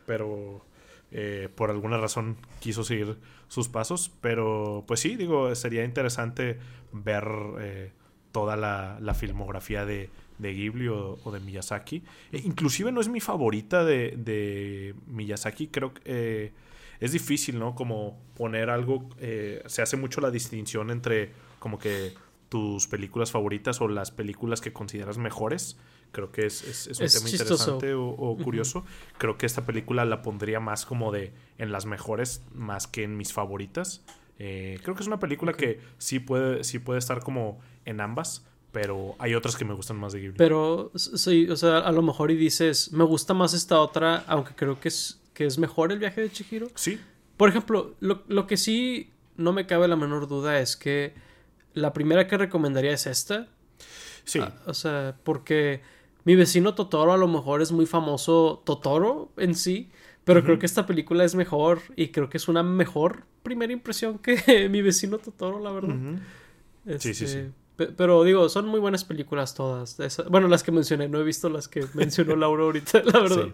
[0.07, 0.64] Pero
[1.12, 3.16] eh, por alguna razón quiso seguir
[3.49, 4.11] sus pasos.
[4.20, 6.59] Pero pues sí, digo, sería interesante
[6.93, 7.25] ver
[7.61, 7.93] eh,
[8.33, 12.03] toda la, la filmografía de, de Ghibli o, o de Miyazaki.
[12.33, 15.68] E inclusive no es mi favorita de, de Miyazaki.
[15.68, 16.53] Creo que eh,
[17.01, 17.74] es difícil, ¿no?
[17.74, 19.09] Como poner algo...
[19.18, 22.12] eh, se hace mucho la distinción entre como que
[22.49, 25.76] tus películas favoritas o las películas que consideras mejores.
[26.12, 27.55] Creo que es, es- es un Es tema chistoso.
[27.55, 28.84] interesante o, o curioso.
[29.18, 33.16] Creo que esta película la pondría más como de en las mejores, más que en
[33.16, 34.05] mis favoritas.
[34.38, 38.45] Eh, creo que es una película que sí puede, sí puede estar como en ambas,
[38.70, 40.36] pero hay otras que me gustan más de Ghibli.
[40.38, 44.55] Pero, sí, o sea, a lo mejor y dices, me gusta más esta otra, aunque
[44.55, 46.68] creo que es, que es mejor el viaje de Chihiro.
[46.74, 46.99] sí,
[47.37, 51.12] Por ejemplo, lo, lo que sí no me cabe la menor duda es que
[51.74, 53.49] la primera que recomendaría es esta.
[54.24, 54.39] sí.
[54.41, 55.82] Ah, o sea, porque
[56.24, 59.91] mi vecino Totoro a lo mejor es muy famoso Totoro en sí,
[60.24, 64.18] pero creo que esta película es mejor y creo que es una mejor primera impresión
[64.18, 65.97] que mi vecino Totoro, la verdad.
[66.99, 67.51] Sí, sí, Este, sí.
[67.77, 69.99] Pe- Pero digo, son muy buenas películas todas.
[70.01, 73.49] Esa- bueno, las que mencioné, no he visto las que mencionó Laura ahorita, la verdad.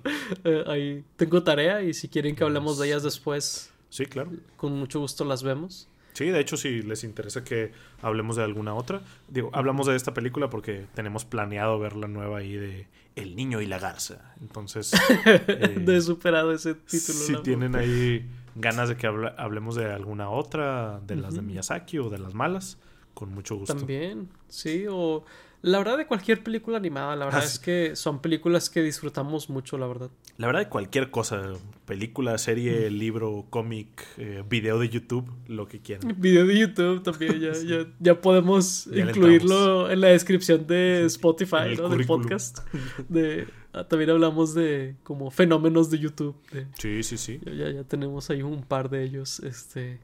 [0.44, 4.30] Eh, ahí tengo tarea y si quieren que hablemos de ellas después, Sí, claro.
[4.56, 5.88] con mucho gusto las vemos.
[6.12, 7.70] Sí, de hecho, si les interesa que
[8.02, 12.38] hablemos de alguna otra, digo, hablamos de esta película porque tenemos planeado ver la nueva
[12.38, 14.34] ahí de El niño y la garza.
[14.40, 14.92] Entonces,
[15.26, 17.18] eh, de he superado ese título.
[17.18, 21.42] si tienen ahí ganas de que habla- hablemos de alguna otra, de las de.
[21.42, 22.76] Miyazaki o de las malas,
[23.14, 23.74] con mucho gusto.
[23.76, 25.24] También, sí, o
[25.62, 27.60] la verdad de cualquier película animada, la verdad Ah, es sí.
[27.62, 30.10] que son películas que disfrutamos mucho, la verdad.
[30.38, 31.52] La verdad, de cualquier cosa,
[31.84, 36.14] película, serie, libro, cómic, eh, video de YouTube, lo que quieran.
[36.18, 41.76] Video de YouTube también, ya, ya, ya podemos Ya incluirlo en la descripción de Spotify,
[41.76, 41.90] ¿no?
[41.90, 42.60] Del podcast.
[43.10, 46.36] De, ah, también hablamos de como fenómenos de YouTube.
[46.52, 47.38] de- Sí, sí, sí.
[47.44, 49.40] ya, ya tenemos ahí un par de ellos.
[49.40, 50.00] Este.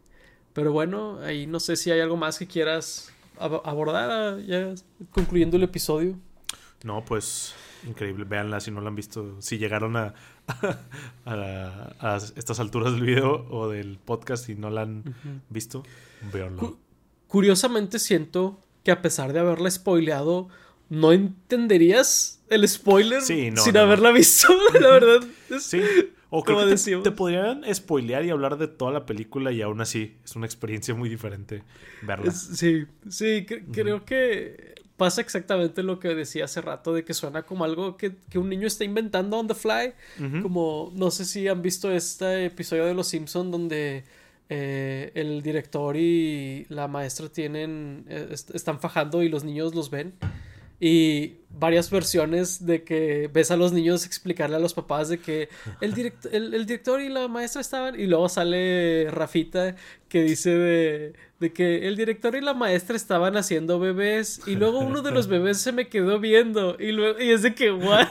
[0.57, 4.75] Pero bueno, ahí no sé si hay algo más que quieras ab- abordar ah, ya
[5.13, 6.17] concluyendo el episodio.
[6.83, 7.55] No, pues
[7.87, 8.25] increíble.
[8.25, 9.41] Véanla si no la han visto.
[9.41, 10.15] Si llegaron a,
[11.25, 15.41] a, la- a estas alturas del video o del podcast y no la han Ujú.
[15.51, 15.83] visto,
[16.33, 16.61] véanlo.
[16.61, 16.79] Cu-
[17.29, 20.49] Curiosamente siento que a pesar de haberla spoileado,
[20.89, 23.87] no entenderías el spoiler Sí, no, sin no, no.
[23.87, 24.49] haberla visto,
[24.81, 25.21] la verdad.
[25.51, 25.81] Es- Sí,
[26.31, 26.65] o creo que
[27.01, 30.47] te, te podrían spoilear y hablar de toda la película y aún así es una
[30.47, 31.63] experiencia muy diferente
[32.03, 32.31] verla.
[32.33, 37.43] sí, sí, cre- creo que pasa exactamente lo que decía hace rato, de que suena
[37.43, 39.93] como algo que, que un niño está inventando on the fly.
[40.43, 44.05] Como, no sé si han visto este episodio de Los Simpson donde
[44.49, 49.91] eh, el director y la maestra tienen, eh, est- están fajando y los niños los
[49.91, 50.15] ven.
[50.81, 55.49] Y varias versiones de que ves a los niños explicarle a los papás de que
[55.81, 59.75] el, director, el, director y la maestra estaban y luego sale Rafita
[60.09, 64.81] que dice de, de, que el director y la maestra estaban haciendo bebés y luego
[64.81, 68.09] uno de los bebés se me quedó viendo y luego y es de que what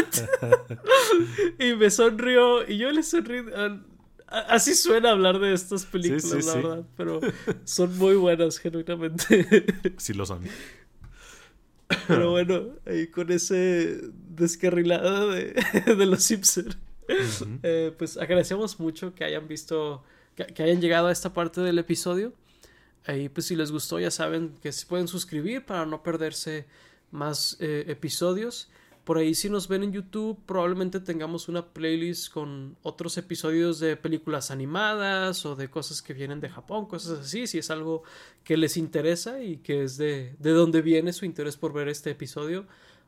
[1.60, 3.44] y me sonrió y yo le sonrí
[4.28, 7.22] Así suena hablar de estas películas, la verdad, pero
[7.64, 9.66] son muy buenas, genuinamente.
[9.98, 10.42] Sí lo son.
[12.08, 15.54] Pero bueno, ahí con ese descarrilado de,
[15.98, 16.78] de los Simpsons,
[17.64, 20.04] eh, pues agradecemos mucho que hayan visto,
[20.36, 22.34] que, hayan llegado a esta parte del episodio.
[23.06, 26.66] Ahí, pues si les gustó, ya saben que se pueden suscribir para no perderse
[27.12, 28.70] más eh, episodios.
[29.06, 33.96] Por ahí si nos ven en YouTube probablemente tengamos una playlist con otros episodios de
[33.96, 38.02] películas animadas o de cosas que vienen de Japón, cosas así, si es algo
[38.44, 42.10] que les interesa y que es de, de dónde viene su interés por ver este
[42.10, 42.66] episodio.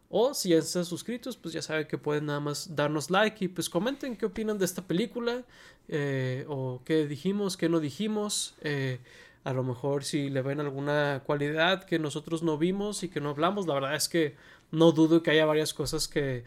[0.09, 3.47] O si ya están suscritos, pues ya saben que pueden nada más darnos like y
[3.47, 5.43] pues comenten qué opinan de esta película
[5.89, 8.55] eh, o qué dijimos, qué no dijimos.
[8.61, 8.99] Eh,
[9.43, 13.29] a lo mejor si le ven alguna cualidad que nosotros no vimos y que no
[13.29, 14.35] hablamos, la verdad es que
[14.71, 16.43] no dudo que haya varias cosas que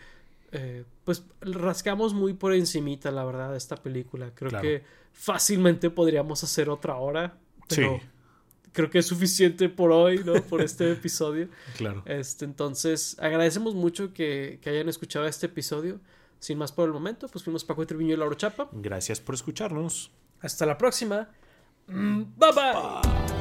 [0.53, 4.33] eh, pues rascamos muy por encimita, la verdad, de esta película.
[4.35, 7.37] Creo que fácilmente podríamos hacer otra hora,
[7.69, 8.01] pero
[8.73, 10.35] creo que es suficiente por hoy, ¿no?
[10.43, 11.49] Por este episodio.
[11.77, 12.03] Claro.
[12.07, 16.01] Este, entonces, agradecemos mucho que, que, hayan escuchado este episodio.
[16.41, 18.71] Sin más por el momento, pues fuimos Paco Treviño y Lauro Chapa.
[18.73, 20.11] Gracias por escucharnos.
[20.41, 21.29] Hasta la próxima.
[21.87, 22.53] Mm, bye.
[22.53, 23.40] bye.